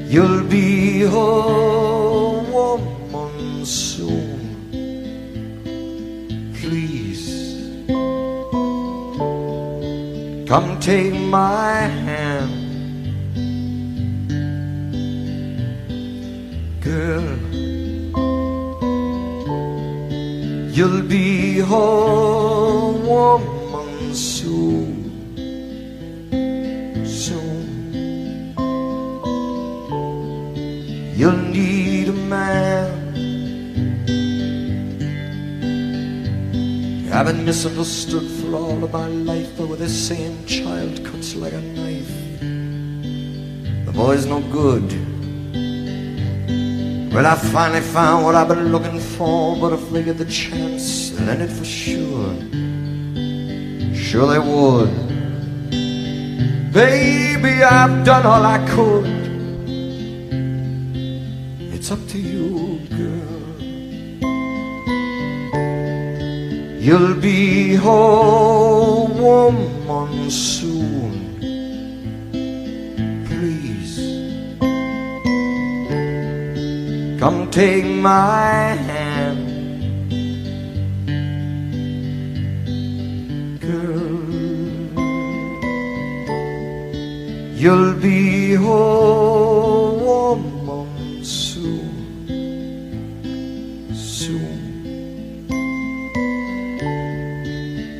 You'll 0.08 0.44
be 0.44 1.02
a 1.02 1.10
woman 2.56 3.66
soon. 3.66 4.40
Please 6.60 7.28
come 10.48 10.80
take 10.80 11.12
my 11.12 11.72
hand, 12.08 12.63
girl. 16.84 17.38
You'll 20.68 21.02
be 21.02 21.60
a 21.60 21.66
woman 23.08 24.14
soon. 24.14 25.10
Soon. 27.06 28.54
You'll 31.16 31.32
need 31.32 32.08
a 32.08 32.12
man. 32.12 32.90
I've 37.12 37.26
been 37.26 37.44
misunderstood 37.46 38.28
for 38.42 38.56
all 38.56 38.84
of 38.84 38.92
my 38.92 39.06
life, 39.06 39.56
but 39.56 39.68
with 39.68 39.78
this 39.78 40.08
same 40.08 40.44
child 40.44 41.02
cuts 41.04 41.34
like 41.34 41.54
a 41.54 41.62
knife. 41.62 42.12
The 43.86 43.92
boy's 43.92 44.26
no 44.26 44.40
good. 44.40 45.03
Well, 47.14 47.26
I 47.26 47.36
finally 47.36 47.80
found 47.80 48.24
what 48.24 48.34
I've 48.34 48.48
been 48.48 48.72
looking 48.72 48.98
for, 48.98 49.54
but 49.54 49.72
if 49.72 49.88
they 49.90 50.02
get 50.02 50.18
the 50.18 50.24
chance, 50.24 51.10
then 51.10 51.42
it 51.42 51.48
for 51.48 51.64
sure. 51.64 52.34
Sure 53.94 54.26
they 54.32 54.40
would. 54.40 54.90
Baby, 56.72 57.62
I've 57.62 58.04
done 58.04 58.26
all 58.26 58.44
I 58.44 58.58
could. 58.66 59.06
It's 61.72 61.92
up 61.92 62.04
to 62.08 62.18
you, 62.18 62.80
girl. 62.98 63.60
You'll 66.80 67.14
be 67.14 67.76
a 67.76 67.80
woman 69.22 70.30
soon. 70.32 70.93
Come 77.24 77.42
take 77.50 77.86
my 77.86 78.76
hand, 78.88 79.40
girl. 83.60 84.20
You'll 87.62 87.94
be 87.94 88.58
woman 88.58 90.44
soon, 91.24 92.28
soon. 93.94 95.46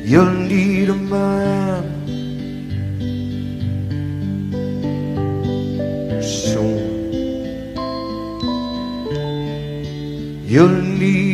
You'll 0.05 0.37
need 0.53 0.89
a 0.89 0.93
man 0.93 1.94
You'll 10.55 10.69
need 10.69 11.24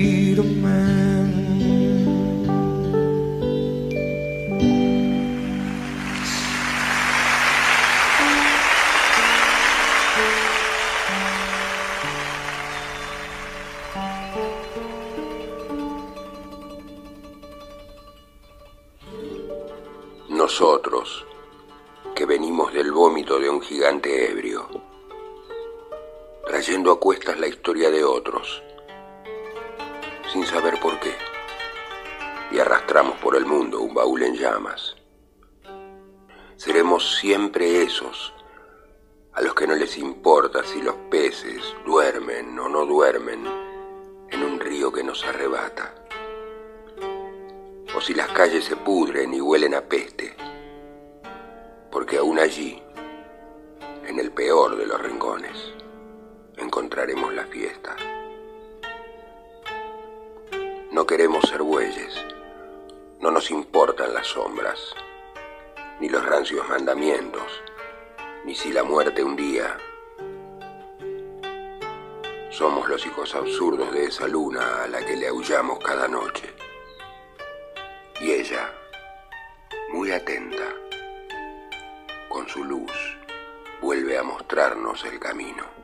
mostrarnos 84.75 85.03
el 85.05 85.19
camino. 85.19 85.80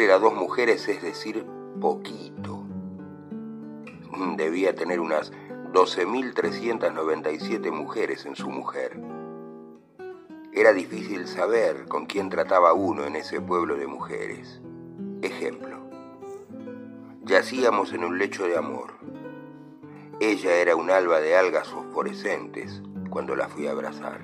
Era 0.00 0.18
dos 0.18 0.34
mujeres 0.34 0.88
es 0.88 1.02
decir 1.02 1.44
poquito. 1.80 2.64
Debía 4.36 4.74
tener 4.74 5.00
unas 5.00 5.32
12.397 5.72 7.70
mujeres 7.70 8.26
en 8.26 8.36
su 8.36 8.48
mujer. 8.48 9.00
Era 10.52 10.72
difícil 10.72 11.26
saber 11.26 11.86
con 11.88 12.06
quién 12.06 12.30
trataba 12.30 12.72
uno 12.74 13.04
en 13.04 13.16
ese 13.16 13.40
pueblo 13.40 13.76
de 13.76 13.88
mujeres. 13.88 14.60
Ejemplo. 15.20 15.78
Yacíamos 17.24 17.92
en 17.92 18.04
un 18.04 18.18
lecho 18.18 18.46
de 18.46 18.56
amor. 18.56 18.94
Ella 20.20 20.54
era 20.54 20.76
un 20.76 20.90
alba 20.90 21.18
de 21.20 21.36
algas 21.36 21.68
fosforescentes 21.68 22.82
cuando 23.10 23.34
la 23.34 23.48
fui 23.48 23.66
a 23.66 23.72
abrazar. 23.72 24.20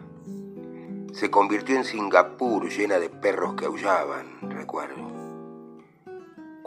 Se 1.13 1.31
convirtió 1.31 1.75
en 1.77 1.85
Singapur 1.85 2.69
llena 2.69 3.01
de 3.01 3.09
perros 3.09 3.55
que 3.55 3.65
aullaban, 3.65 4.39
recuerdo. 4.51 5.20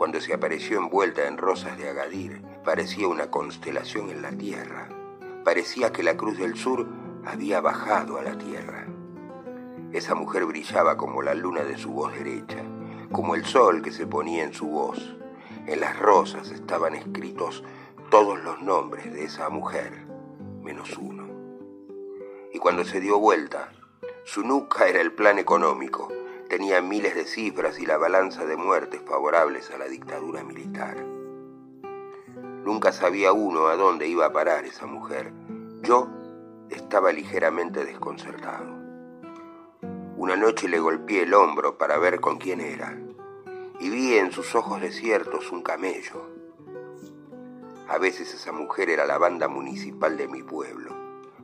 Cuando 0.03 0.19
se 0.19 0.33
apareció 0.33 0.79
envuelta 0.79 1.27
en 1.29 1.37
rosas 1.37 1.77
de 1.77 1.87
Agadir, 1.87 2.41
parecía 2.65 3.07
una 3.07 3.31
constelación 3.31 4.09
en 4.09 4.21
la 4.21 4.31
tierra. 4.31 4.89
Parecía 5.45 5.93
que 5.93 6.03
la 6.03 6.17
Cruz 6.17 6.37
del 6.37 6.57
Sur 6.57 6.85
había 7.23 7.61
bajado 7.61 8.17
a 8.17 8.21
la 8.21 8.37
tierra. 8.37 8.85
Esa 9.93 10.13
mujer 10.13 10.43
brillaba 10.43 10.97
como 10.97 11.21
la 11.21 11.33
luna 11.33 11.63
de 11.63 11.77
su 11.77 11.93
voz 11.93 12.13
derecha, 12.13 12.57
como 13.13 13.33
el 13.33 13.45
sol 13.45 13.81
que 13.81 13.93
se 13.93 14.05
ponía 14.05 14.43
en 14.43 14.53
su 14.53 14.67
voz. 14.67 15.15
En 15.67 15.79
las 15.79 15.97
rosas 15.97 16.51
estaban 16.51 16.95
escritos 16.95 17.63
todos 18.09 18.43
los 18.43 18.61
nombres 18.61 19.05
de 19.13 19.23
esa 19.23 19.47
mujer, 19.47 20.05
menos 20.61 20.97
uno. 20.97 21.29
Y 22.51 22.59
cuando 22.59 22.83
se 22.83 22.99
dio 22.99 23.19
vuelta, 23.19 23.71
su 24.25 24.43
nuca 24.43 24.85
era 24.89 24.99
el 24.99 25.13
plan 25.13 25.39
económico, 25.39 26.09
tenía 26.49 26.81
miles 26.81 27.15
de 27.15 27.25
cifras 27.25 27.79
y 27.79 27.85
la 27.85 27.97
balanza 27.97 28.45
de 28.45 28.55
muertes 28.55 29.01
favorables 29.05 29.71
a 29.71 29.77
la 29.77 29.85
dictadura 29.85 30.43
militar. 30.43 30.97
Nunca 32.63 32.91
sabía 32.91 33.33
uno 33.33 33.67
a 33.67 33.75
dónde 33.75 34.07
iba 34.07 34.25
a 34.25 34.33
parar 34.33 34.65
esa 34.65 34.85
mujer. 34.85 35.33
Yo 35.81 36.09
estaba 36.69 37.11
ligeramente 37.11 37.85
desconcertado. 37.85 38.71
Una 40.15 40.35
noche 40.35 40.69
le 40.69 40.79
golpeé 40.79 41.23
el 41.23 41.33
hombro 41.33 41.77
para 41.77 41.97
ver 41.97 42.21
con 42.21 42.37
quién 42.37 42.61
era 42.61 42.97
y 43.79 43.89
vi 43.89 44.15
en 44.15 44.31
sus 44.31 44.55
ojos 44.55 44.79
desiertos 44.79 45.51
un 45.51 45.61
camello. 45.61 46.29
A 47.89 47.97
veces 47.97 48.33
esa 48.33 48.51
mujer 48.51 48.89
era 48.89 49.05
la 49.05 49.17
banda 49.17 49.47
municipal 49.47 50.15
de 50.15 50.27
mi 50.27 50.41
pueblo. 50.41 50.95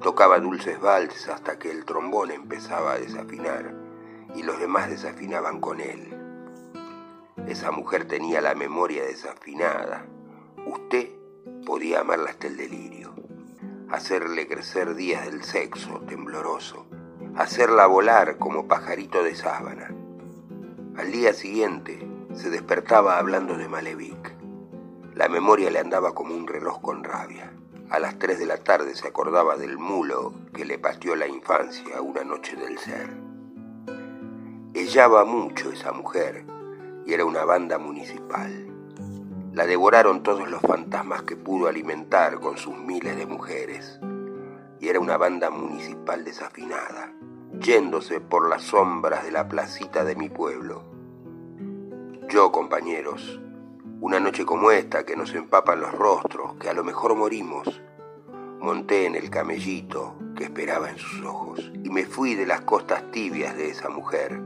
Tocaba 0.01 0.39
dulces 0.39 0.79
valses 0.79 1.27
hasta 1.27 1.59
que 1.59 1.69
el 1.69 1.83
trombón 1.83 2.31
empezaba 2.31 2.93
a 2.93 2.99
desafinar 2.99 3.78
y 4.35 4.43
los 4.43 4.59
demás 4.59 4.89
desafinaban 4.89 5.59
con 5.59 5.79
él. 5.81 6.15
Esa 7.47 7.71
mujer 7.71 8.05
tenía 8.05 8.41
la 8.41 8.53
memoria 8.53 9.03
desafinada. 9.03 10.05
Usted 10.65 11.09
podía 11.65 12.01
amarla 12.01 12.29
hasta 12.29 12.47
el 12.47 12.57
delirio. 12.57 13.13
Hacerle 13.89 14.47
crecer 14.47 14.93
días 14.95 15.25
del 15.25 15.43
sexo 15.43 16.01
tembloroso. 16.01 16.85
Hacerla 17.35 17.87
volar 17.87 18.37
como 18.37 18.67
pajarito 18.67 19.23
de 19.23 19.35
sábana. 19.35 19.95
Al 20.97 21.11
día 21.11 21.33
siguiente 21.33 22.07
se 22.33 22.49
despertaba 22.49 23.17
hablando 23.17 23.57
de 23.57 23.67
Malevich. 23.67 24.35
La 25.15 25.27
memoria 25.27 25.71
le 25.71 25.79
andaba 25.79 26.13
como 26.13 26.35
un 26.35 26.47
reloj 26.47 26.81
con 26.81 27.03
rabia. 27.03 27.51
A 27.89 27.99
las 27.99 28.19
tres 28.19 28.37
de 28.37 28.45
la 28.45 28.57
tarde 28.57 28.95
se 28.95 29.07
acordaba 29.07 29.57
del 29.57 29.79
mulo 29.79 30.33
que 30.53 30.65
le 30.65 30.77
pateó 30.77 31.15
la 31.15 31.27
infancia 31.27 32.01
una 32.01 32.23
noche 32.23 32.55
del 32.55 32.77
ser. 32.77 33.28
Ellaba 34.75 35.25
mucho 35.25 35.71
esa 35.71 35.91
mujer 35.93 36.45
y 37.03 37.13
era 37.13 37.25
una 37.25 37.43
banda 37.43 37.79
municipal. 37.79 38.67
La 39.51 39.65
devoraron 39.65 40.21
todos 40.21 40.47
los 40.47 40.61
fantasmas 40.61 41.23
que 41.23 41.35
pudo 41.35 41.67
alimentar 41.67 42.39
con 42.39 42.55
sus 42.57 42.77
miles 42.77 43.17
de 43.17 43.25
mujeres. 43.25 43.99
Y 44.79 44.89
era 44.89 44.99
una 44.99 45.17
banda 45.17 45.49
municipal 45.49 46.23
desafinada, 46.23 47.11
yéndose 47.59 48.21
por 48.21 48.47
las 48.47 48.61
sombras 48.61 49.23
de 49.23 49.31
la 49.31 49.49
placita 49.49 50.03
de 50.03 50.15
mi 50.15 50.29
pueblo. 50.29 50.83
Yo, 52.29 52.51
compañeros, 52.51 53.41
una 54.01 54.19
noche 54.19 54.45
como 54.45 54.69
esta 54.69 55.03
que 55.03 55.15
nos 55.15 55.33
empapan 55.33 55.81
los 55.81 55.93
rostros, 55.93 56.53
que 56.59 56.69
a 56.69 56.73
lo 56.73 56.83
mejor 56.83 57.15
morimos, 57.15 57.81
monté 58.59 59.07
en 59.07 59.15
el 59.15 59.31
camellito 59.31 60.15
que 60.37 60.43
esperaba 60.43 60.91
en 60.91 60.97
sus 60.99 61.25
ojos 61.25 61.71
y 61.83 61.89
me 61.89 62.05
fui 62.05 62.35
de 62.35 62.45
las 62.45 62.61
costas 62.61 63.09
tibias 63.11 63.57
de 63.57 63.69
esa 63.69 63.89
mujer, 63.89 64.39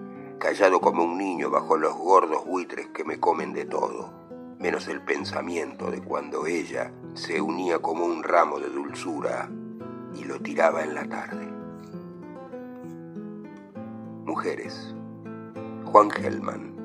callado 0.44 0.82
como 0.82 1.06
un 1.06 1.18
niño 1.18 1.50
bajo 1.50 1.78
los 1.78 1.96
gordos 1.96 2.44
buitres 2.44 2.90
que 2.90 3.06
me 3.06 3.18
comen 3.18 3.54
de 3.54 3.64
todo, 3.64 4.12
menos 4.60 4.90
el 4.90 5.02
pensamiento 5.02 5.90
de 5.90 6.04
cuando 6.04 6.46
ella 6.48 6.92
se 7.14 7.40
unía 7.40 7.80
como 7.80 8.04
un 8.04 8.24
ramo 8.24 8.60
de 8.60 8.68
dulzura 8.68 9.50
y 10.14 10.26
lo 10.26 10.42
tiraba 10.42 10.84
en 10.84 10.96
la 10.96 11.08
tarde. 11.08 11.48
Mujeres. 14.26 14.94
Juan 15.86 16.12
Gelman. 16.12 16.76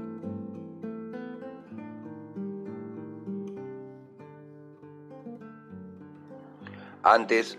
Antes 7.03 7.59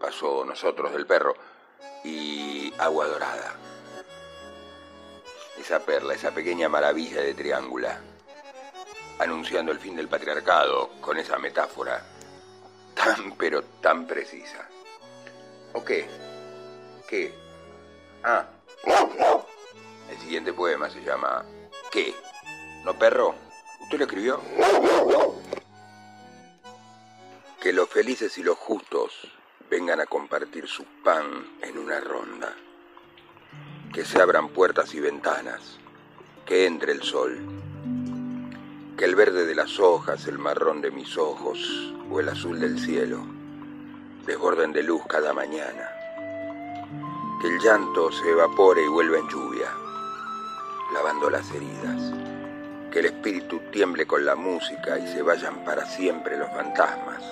pasó 0.00 0.46
nosotros 0.46 0.90
del 0.94 1.06
perro 1.06 1.34
y 2.02 2.72
agua 2.78 3.08
dorada. 3.08 3.63
Esa 5.58 5.80
perla, 5.80 6.14
esa 6.14 6.32
pequeña 6.32 6.68
maravilla 6.68 7.20
de 7.20 7.34
triángula, 7.34 8.00
anunciando 9.18 9.72
el 9.72 9.78
fin 9.78 9.96
del 9.96 10.08
patriarcado 10.08 10.90
con 11.00 11.16
esa 11.18 11.38
metáfora 11.38 12.04
tan 12.94 13.32
pero 13.36 13.62
tan 13.80 14.06
precisa. 14.06 14.68
¿O 15.72 15.84
qué? 15.84 16.06
¿Qué? 17.08 17.34
Ah. 18.22 18.46
El 20.10 20.18
siguiente 20.18 20.52
poema 20.52 20.88
se 20.90 21.02
llama 21.02 21.44
¿Qué? 21.90 22.14
¿No 22.84 22.98
perro? 22.98 23.34
¿Usted 23.80 23.98
lo 23.98 24.04
escribió? 24.04 24.40
Que 27.60 27.72
los 27.72 27.88
felices 27.88 28.36
y 28.38 28.42
los 28.42 28.58
justos 28.58 29.12
vengan 29.70 30.00
a 30.00 30.06
compartir 30.06 30.68
su 30.68 30.84
pan 31.02 31.58
en 31.62 31.78
una 31.78 32.00
ronda. 32.00 32.54
Que 33.94 34.04
se 34.04 34.20
abran 34.20 34.48
puertas 34.48 34.92
y 34.94 35.00
ventanas. 35.00 35.78
que 36.44 36.66
entre 36.66 36.92
el 36.92 37.02
sol, 37.02 37.38
que 38.98 39.04
el 39.06 39.14
verde 39.14 39.46
de 39.46 39.54
las 39.54 39.78
hojas, 39.78 40.26
el 40.26 40.38
marrón 40.38 40.82
de 40.82 40.90
mis 40.90 41.16
ojos 41.16 41.94
o 42.10 42.20
el 42.20 42.28
azul 42.28 42.60
del 42.60 42.78
cielo 42.78 43.24
desborden 44.26 44.72
de 44.72 44.82
luz 44.82 45.02
cada 45.08 45.32
mañana, 45.32 45.88
que 47.40 47.46
el 47.48 47.58
llanto 47.60 48.10
se 48.12 48.28
evapore 48.30 48.84
y 48.84 48.88
vuelva 48.88 49.18
en 49.18 49.28
lluvia, 49.28 49.70
lavando 50.92 51.30
las 51.30 51.50
heridas, 51.52 52.12
que 52.90 52.98
el 52.98 53.06
espíritu 53.06 53.60
tiemble 53.70 54.06
con 54.06 54.24
la 54.24 54.34
música 54.34 54.98
y 54.98 55.06
se 55.06 55.22
vayan 55.22 55.64
para 55.64 55.86
siempre 55.86 56.36
los 56.36 56.50
fantasmas, 56.50 57.22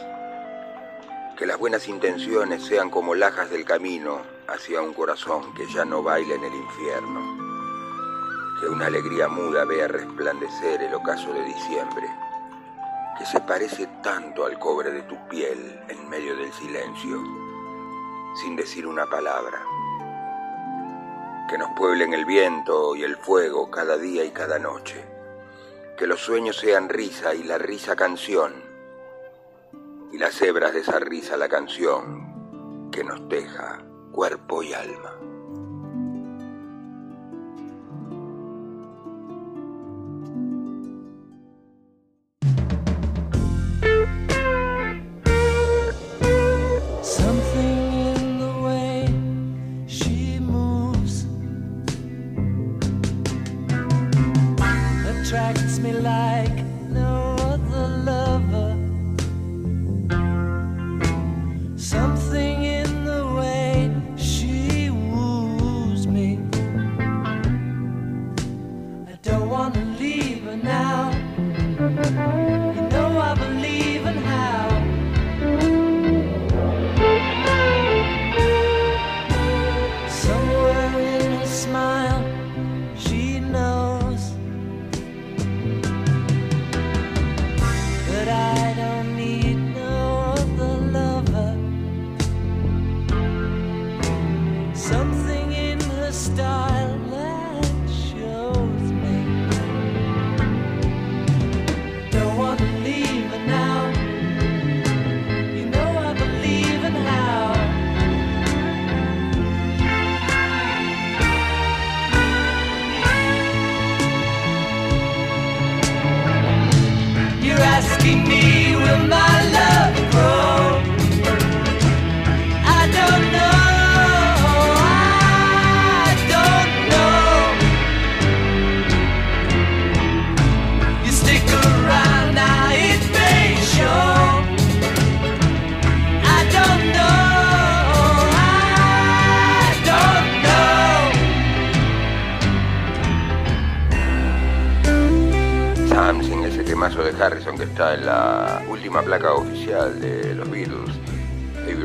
que 1.42 1.48
las 1.48 1.58
buenas 1.58 1.88
intenciones 1.88 2.62
sean 2.62 2.88
como 2.88 3.16
lajas 3.16 3.50
del 3.50 3.64
camino 3.64 4.20
hacia 4.46 4.80
un 4.80 4.94
corazón 4.94 5.52
que 5.54 5.66
ya 5.66 5.84
no 5.84 6.00
baila 6.00 6.36
en 6.36 6.44
el 6.44 6.54
infierno, 6.54 7.20
que 8.60 8.68
una 8.68 8.86
alegría 8.86 9.26
muda 9.26 9.64
vea 9.64 9.88
resplandecer 9.88 10.82
el 10.82 10.94
ocaso 10.94 11.32
de 11.32 11.42
diciembre, 11.42 12.08
que 13.18 13.26
se 13.26 13.40
parece 13.40 13.88
tanto 14.04 14.46
al 14.46 14.56
cobre 14.60 14.92
de 14.92 15.02
tu 15.02 15.16
piel 15.26 15.80
en 15.88 16.08
medio 16.08 16.36
del 16.36 16.52
silencio, 16.52 17.20
sin 18.40 18.54
decir 18.54 18.86
una 18.86 19.06
palabra, 19.06 19.64
que 21.50 21.58
nos 21.58 21.70
pueblen 21.70 22.14
el 22.14 22.24
viento 22.24 22.94
y 22.94 23.02
el 23.02 23.16
fuego 23.16 23.68
cada 23.68 23.98
día 23.98 24.24
y 24.24 24.30
cada 24.30 24.60
noche, 24.60 25.04
que 25.98 26.06
los 26.06 26.20
sueños 26.20 26.56
sean 26.56 26.88
risa 26.88 27.34
y 27.34 27.42
la 27.42 27.58
risa 27.58 27.96
canción, 27.96 28.71
y 30.12 30.18
las 30.18 30.40
hebras 30.42 30.74
de 30.74 30.80
esa 30.80 30.98
risa 31.00 31.36
la 31.36 31.48
canción 31.48 32.90
que 32.90 33.02
nos 33.02 33.26
teja 33.28 33.82
cuerpo 34.12 34.62
y 34.62 34.74
alma. 34.74 35.18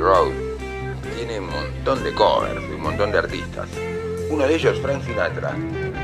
Road, 0.08 0.32
tiene 1.18 1.38
un 1.42 1.50
montón 1.50 2.02
de 2.02 2.14
covers 2.14 2.62
de 2.62 2.76
un 2.76 2.82
montón 2.82 3.12
de 3.12 3.18
artistas. 3.18 3.68
Uno 4.30 4.48
de 4.48 4.56
ellos, 4.56 4.80
Frank 4.80 5.04
Sinatra, 5.04 5.54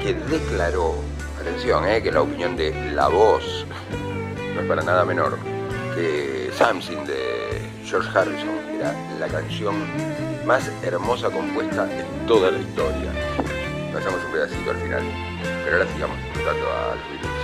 que 0.01 0.13
declaró, 0.13 0.95
atención, 1.39 1.87
eh, 1.87 2.03
que 2.03 2.11
la 2.11 2.23
opinión 2.23 2.57
de 2.57 2.91
La 2.91 3.07
Voz 3.07 3.65
no 4.55 4.59
es 4.59 4.67
para 4.67 4.83
nada 4.83 5.05
menor, 5.05 5.37
que 5.95 6.51
Something 6.57 7.05
de 7.05 7.61
George 7.85 8.09
Harrison 8.13 8.57
era 8.75 8.93
la 9.21 9.27
canción 9.29 9.75
más 10.45 10.69
hermosa 10.83 11.29
compuesta 11.29 11.87
en 11.89 12.27
toda 12.27 12.51
la 12.51 12.59
historia. 12.59 13.09
Pasamos 13.93 14.19
un 14.25 14.31
pedacito 14.33 14.69
al 14.69 14.77
final, 14.81 15.03
pero 15.63 15.77
ahora 15.77 15.89
sigamos 15.93 16.17
disfrutando 16.17 16.65
a 16.69 16.95
los 16.95 17.07
Beatles. 17.09 17.43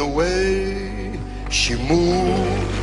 the 0.00 0.06
way 0.06 1.12
she 1.50 1.74
moves 1.76 2.74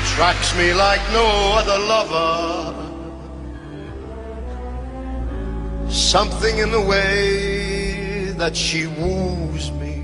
attracts 0.00 0.56
me 0.56 0.72
like 0.72 1.02
no 1.12 1.26
other 1.58 1.78
lover. 1.92 2.30
Something 5.90 6.58
in 6.64 6.70
the 6.70 6.80
way 6.80 8.32
that 8.40 8.56
she 8.56 8.86
woos 8.86 9.70
me. 9.72 9.96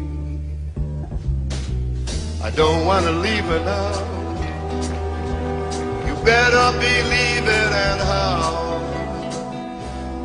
I 2.42 2.50
don't 2.50 2.84
want 2.84 3.06
to 3.06 3.12
leave 3.12 3.46
her 3.52 3.62
now. 3.74 3.92
You 6.06 6.14
better 6.32 6.66
believe 6.84 7.46
it 7.60 7.70
and 7.86 8.00
how. 8.10 8.36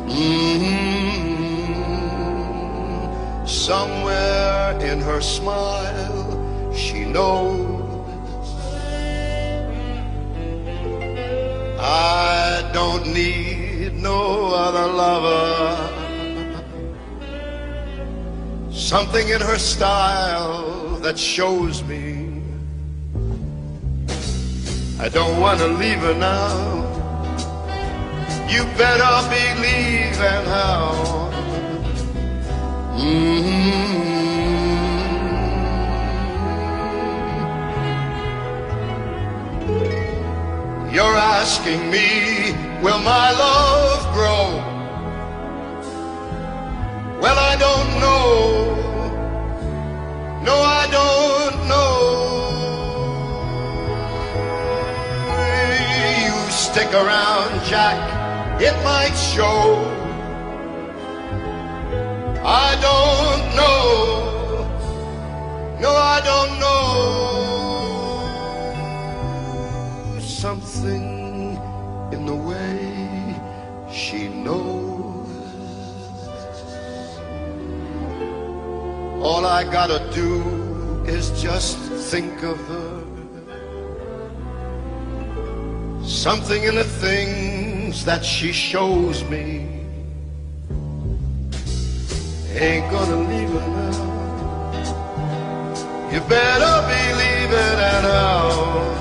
Mhm. 0.08 1.01
Somewhere 3.62 4.76
in 4.80 4.98
her 5.02 5.20
smile, 5.20 6.74
she 6.74 7.04
knows 7.04 8.10
I 11.78 12.68
don't 12.72 13.06
need 13.06 13.94
no 13.94 14.52
other 14.52 14.92
lover. 14.92 15.78
Something 18.72 19.28
in 19.28 19.40
her 19.40 19.58
style 19.58 20.98
that 20.98 21.16
shows 21.16 21.84
me 21.84 22.42
I 24.98 25.08
don't 25.08 25.38
want 25.40 25.60
to 25.60 25.68
leave 25.68 26.00
her 26.00 26.14
now. 26.14 26.82
You 28.50 28.64
better 28.76 29.14
believe 29.30 30.20
and 30.20 30.48
how. 30.48 31.31
Mm-hmm. 32.92 33.72
You're 40.94 41.16
asking 41.16 41.90
me, 41.90 42.52
will 42.82 42.98
my 42.98 43.30
love 43.32 44.12
grow? 44.12 44.60
Well, 47.18 47.38
I 47.38 47.56
don't 47.56 47.98
know. 47.98 48.72
No, 50.44 50.54
I 50.54 50.86
don't 50.98 51.68
know. 51.68 51.92
You 56.26 56.50
stick 56.50 56.92
around, 56.92 57.64
Jack, 57.64 58.60
it 58.60 58.74
might 58.84 59.14
show. 59.16 60.01
I 62.44 62.74
don't 62.80 63.54
know. 63.54 64.66
No, 65.80 65.90
I 65.90 66.20
don't 66.24 66.58
know. 66.58 66.72
Something 70.20 71.56
in 72.12 72.26
the 72.26 72.34
way 72.34 73.36
she 73.92 74.26
knows. 74.26 75.28
All 79.22 79.46
I 79.46 79.62
gotta 79.62 80.10
do 80.12 80.42
is 81.06 81.30
just 81.40 81.78
think 82.10 82.42
of 82.42 82.58
her. 82.66 83.04
Something 86.04 86.64
in 86.64 86.74
the 86.74 86.82
things 86.82 88.04
that 88.04 88.24
she 88.24 88.50
shows 88.50 89.22
me 89.26 89.81
ain't 92.62 92.90
gonna 92.90 93.16
leave 93.28 93.50
her 93.50 93.68
now. 93.68 94.12
You 96.12 96.20
better 96.28 96.74
believe 96.86 97.52
it 97.52 97.78
and 97.92 98.06
how. 98.06 98.92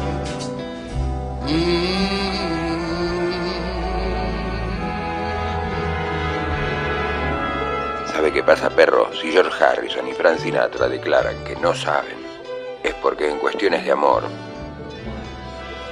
¿Sabe 8.12 8.32
qué 8.34 8.43
pasa, 8.43 8.70
perro? 8.70 9.12
Si 9.20 9.32
George 9.32 9.64
Harrison 9.64 10.07
y 10.07 10.14
Frank 10.14 10.39
Sinatra 10.39 10.88
declaran 10.88 11.43
que 11.43 11.55
no 11.55 11.74
saben, 11.76 12.18
es 12.84 12.93
porque 12.95 13.30
en 13.30 13.38
cuestiones 13.39 13.86
de 13.86 13.91
amor, 13.91 14.24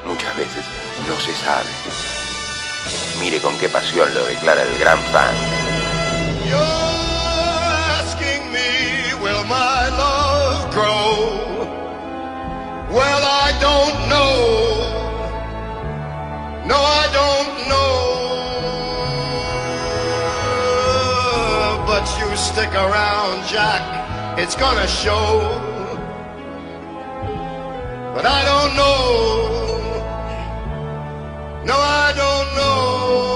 muchas 0.05 0.36
veces 0.38 0.63
no 1.07 1.15
se 1.15 1.34
sabe. 1.34 1.70
Mire 3.20 3.39
con 3.39 3.57
qué 3.57 3.70
pasión 3.70 4.13
lo 4.13 4.26
declara 4.26 4.63
el 4.63 4.78
gran 4.80 4.99
fan. 5.11 5.36
My 9.50 9.89
love 10.04 10.72
grow? 10.72 11.10
Well, 12.97 13.24
I 13.45 13.50
don't 13.66 13.97
know. 14.14 14.36
No, 16.72 16.78
I 17.02 17.06
don't 17.20 17.52
know. 17.72 17.97
But 21.89 22.06
you 22.20 22.30
stick 22.38 22.74
around, 22.74 23.38
Jack, 23.47 23.82
it's 24.38 24.56
gonna 24.56 24.88
show. 24.88 25.28
But 28.14 28.26
I 28.26 28.41
don't 28.52 28.74
know. 28.80 29.60
No, 31.66 31.76
I 31.76 32.14
don't 32.22 32.50
know. 32.58 33.30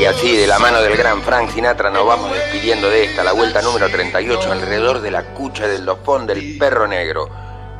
Y 0.00 0.04
así, 0.04 0.36
de 0.36 0.46
la 0.46 0.58
mano 0.60 0.80
del 0.80 0.96
gran 0.96 1.22
Frank 1.22 1.50
Sinatra, 1.50 1.90
nos 1.90 2.06
vamos 2.06 2.30
despidiendo 2.58 2.90
de 2.90 3.04
esta, 3.04 3.22
la 3.22 3.34
vuelta 3.34 3.62
número 3.62 3.88
38, 3.88 4.50
alrededor 4.50 5.00
de 5.00 5.12
la 5.12 5.26
cucha 5.26 5.68
del 5.68 5.84
dofón 5.84 6.26
del 6.26 6.58
perro 6.58 6.88
negro. 6.88 7.28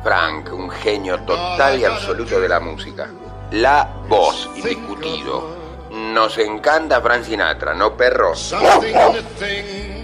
Frank, 0.01 0.53
un 0.53 0.69
genio 0.69 1.19
total 1.23 1.77
y 1.81 1.83
absoluto 1.83 2.39
de 2.39 2.47
la 2.47 2.61
música. 2.61 3.09
La 3.51 3.89
voz, 4.07 4.49
indiscutido. 4.55 5.57
Nos 5.91 6.37
encanta 6.37 7.01
Frank 7.01 7.25
Sinatra, 7.25 7.73
¿no, 7.73 7.97
perro? 7.97 8.31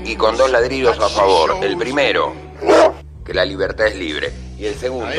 Y 0.03 0.13
con 0.17 0.35
dos 0.35 0.51
ladrillos 0.51 0.99
a 0.99 1.07
favor. 1.07 1.55
El 1.61 1.77
primero, 1.77 2.33
que 3.25 3.33
la 3.33 3.45
libertad 3.45 3.87
es 3.87 3.95
libre. 3.95 4.33
Y 4.57 4.65
el 4.65 4.75
segundo, 4.75 5.15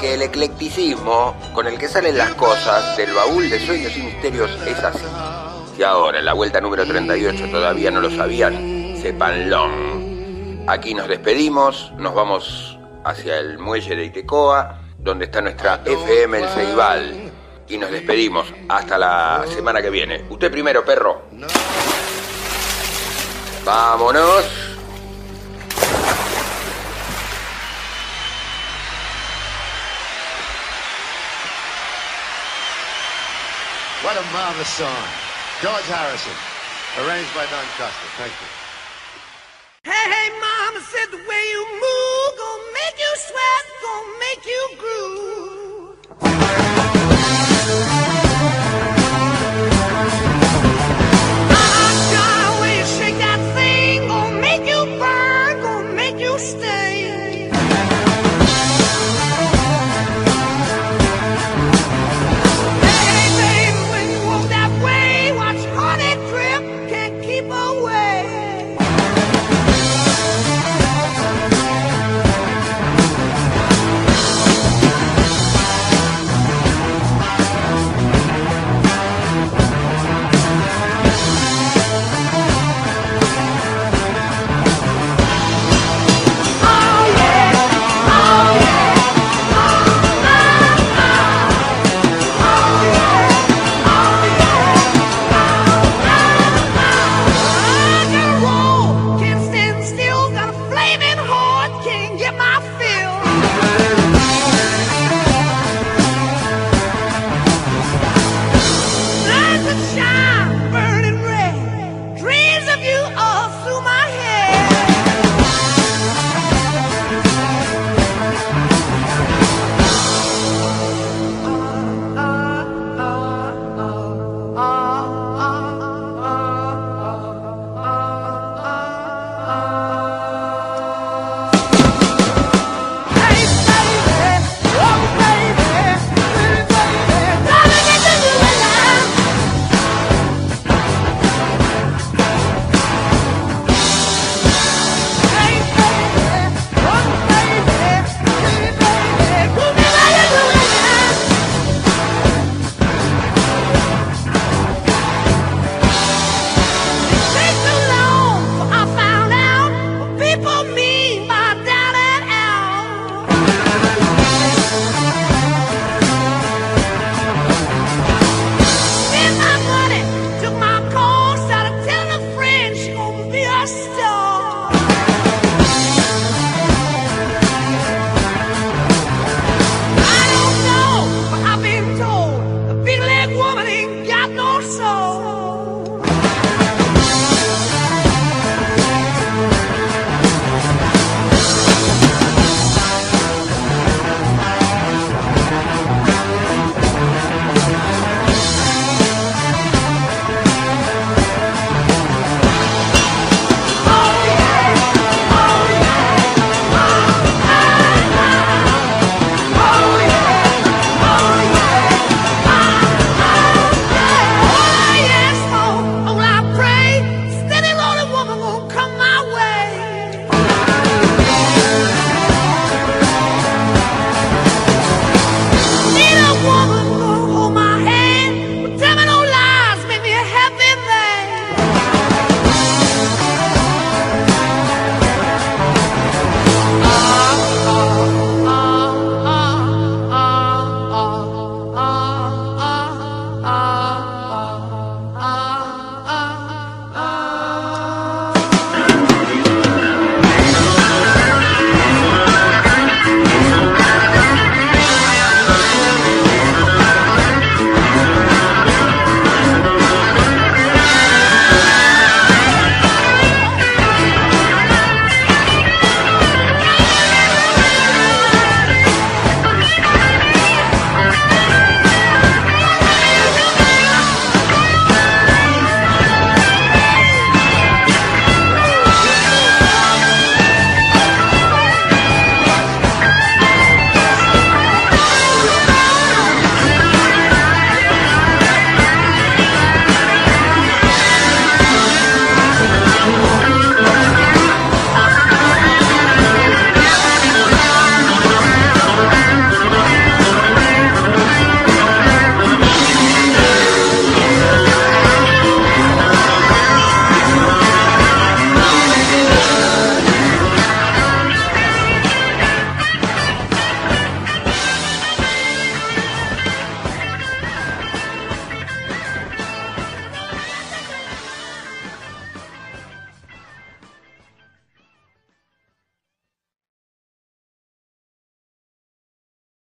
que 0.00 0.14
el 0.14 0.22
eclecticismo 0.22 1.36
con 1.52 1.66
el 1.66 1.76
que 1.76 1.88
salen 1.88 2.16
las 2.16 2.32
cosas 2.36 2.96
del 2.96 3.12
baúl 3.12 3.50
de 3.50 3.66
sueños 3.66 3.94
y 3.98 4.00
misterios 4.00 4.50
es 4.66 4.78
así. 4.78 5.33
Si 5.76 5.82
ahora 5.82 6.20
en 6.20 6.24
la 6.24 6.34
vuelta 6.34 6.60
número 6.60 6.86
38 6.86 7.48
todavía 7.50 7.90
no 7.90 8.00
lo 8.00 8.08
sabían, 8.08 8.96
sépanlo. 8.96 9.68
Aquí 10.68 10.94
nos 10.94 11.08
despedimos, 11.08 11.92
nos 11.96 12.14
vamos 12.14 12.78
hacia 13.04 13.38
el 13.38 13.58
muelle 13.58 13.96
de 13.96 14.04
Itecoa, 14.04 14.78
donde 14.98 15.24
está 15.24 15.40
nuestra 15.40 15.80
FM 15.84 16.38
El 16.38 16.48
Ceibal. 16.50 17.32
Y 17.66 17.76
nos 17.76 17.90
despedimos 17.90 18.46
hasta 18.68 18.98
la 18.98 19.44
semana 19.48 19.82
que 19.82 19.90
viene. 19.90 20.24
Usted 20.30 20.48
primero, 20.48 20.84
perro. 20.84 21.22
Vámonos. 23.64 24.44
What 34.04 34.16
a 34.18 34.22
marvelous 34.32 34.68
song. 34.68 35.23
George 35.64 35.88
Harrison, 35.88 36.36
arranged 37.00 37.32
by 37.34 37.46
Don 37.46 37.64
Costa. 37.78 38.06
Thank 38.20 38.32
you. 38.36 38.48
Hey, 39.90 40.06
hey, 40.12 40.28
mama 40.38 40.80
said 40.92 41.08
the 41.10 41.16
way 41.16 41.42
you 41.52 41.64
move 41.72 42.36
gonna 42.36 42.72
make 42.84 43.00
you 43.00 43.16
sweat, 43.16 43.64
gonna 43.80 44.18
make 44.20 44.44
you 44.44 44.76
groove. 44.76 45.96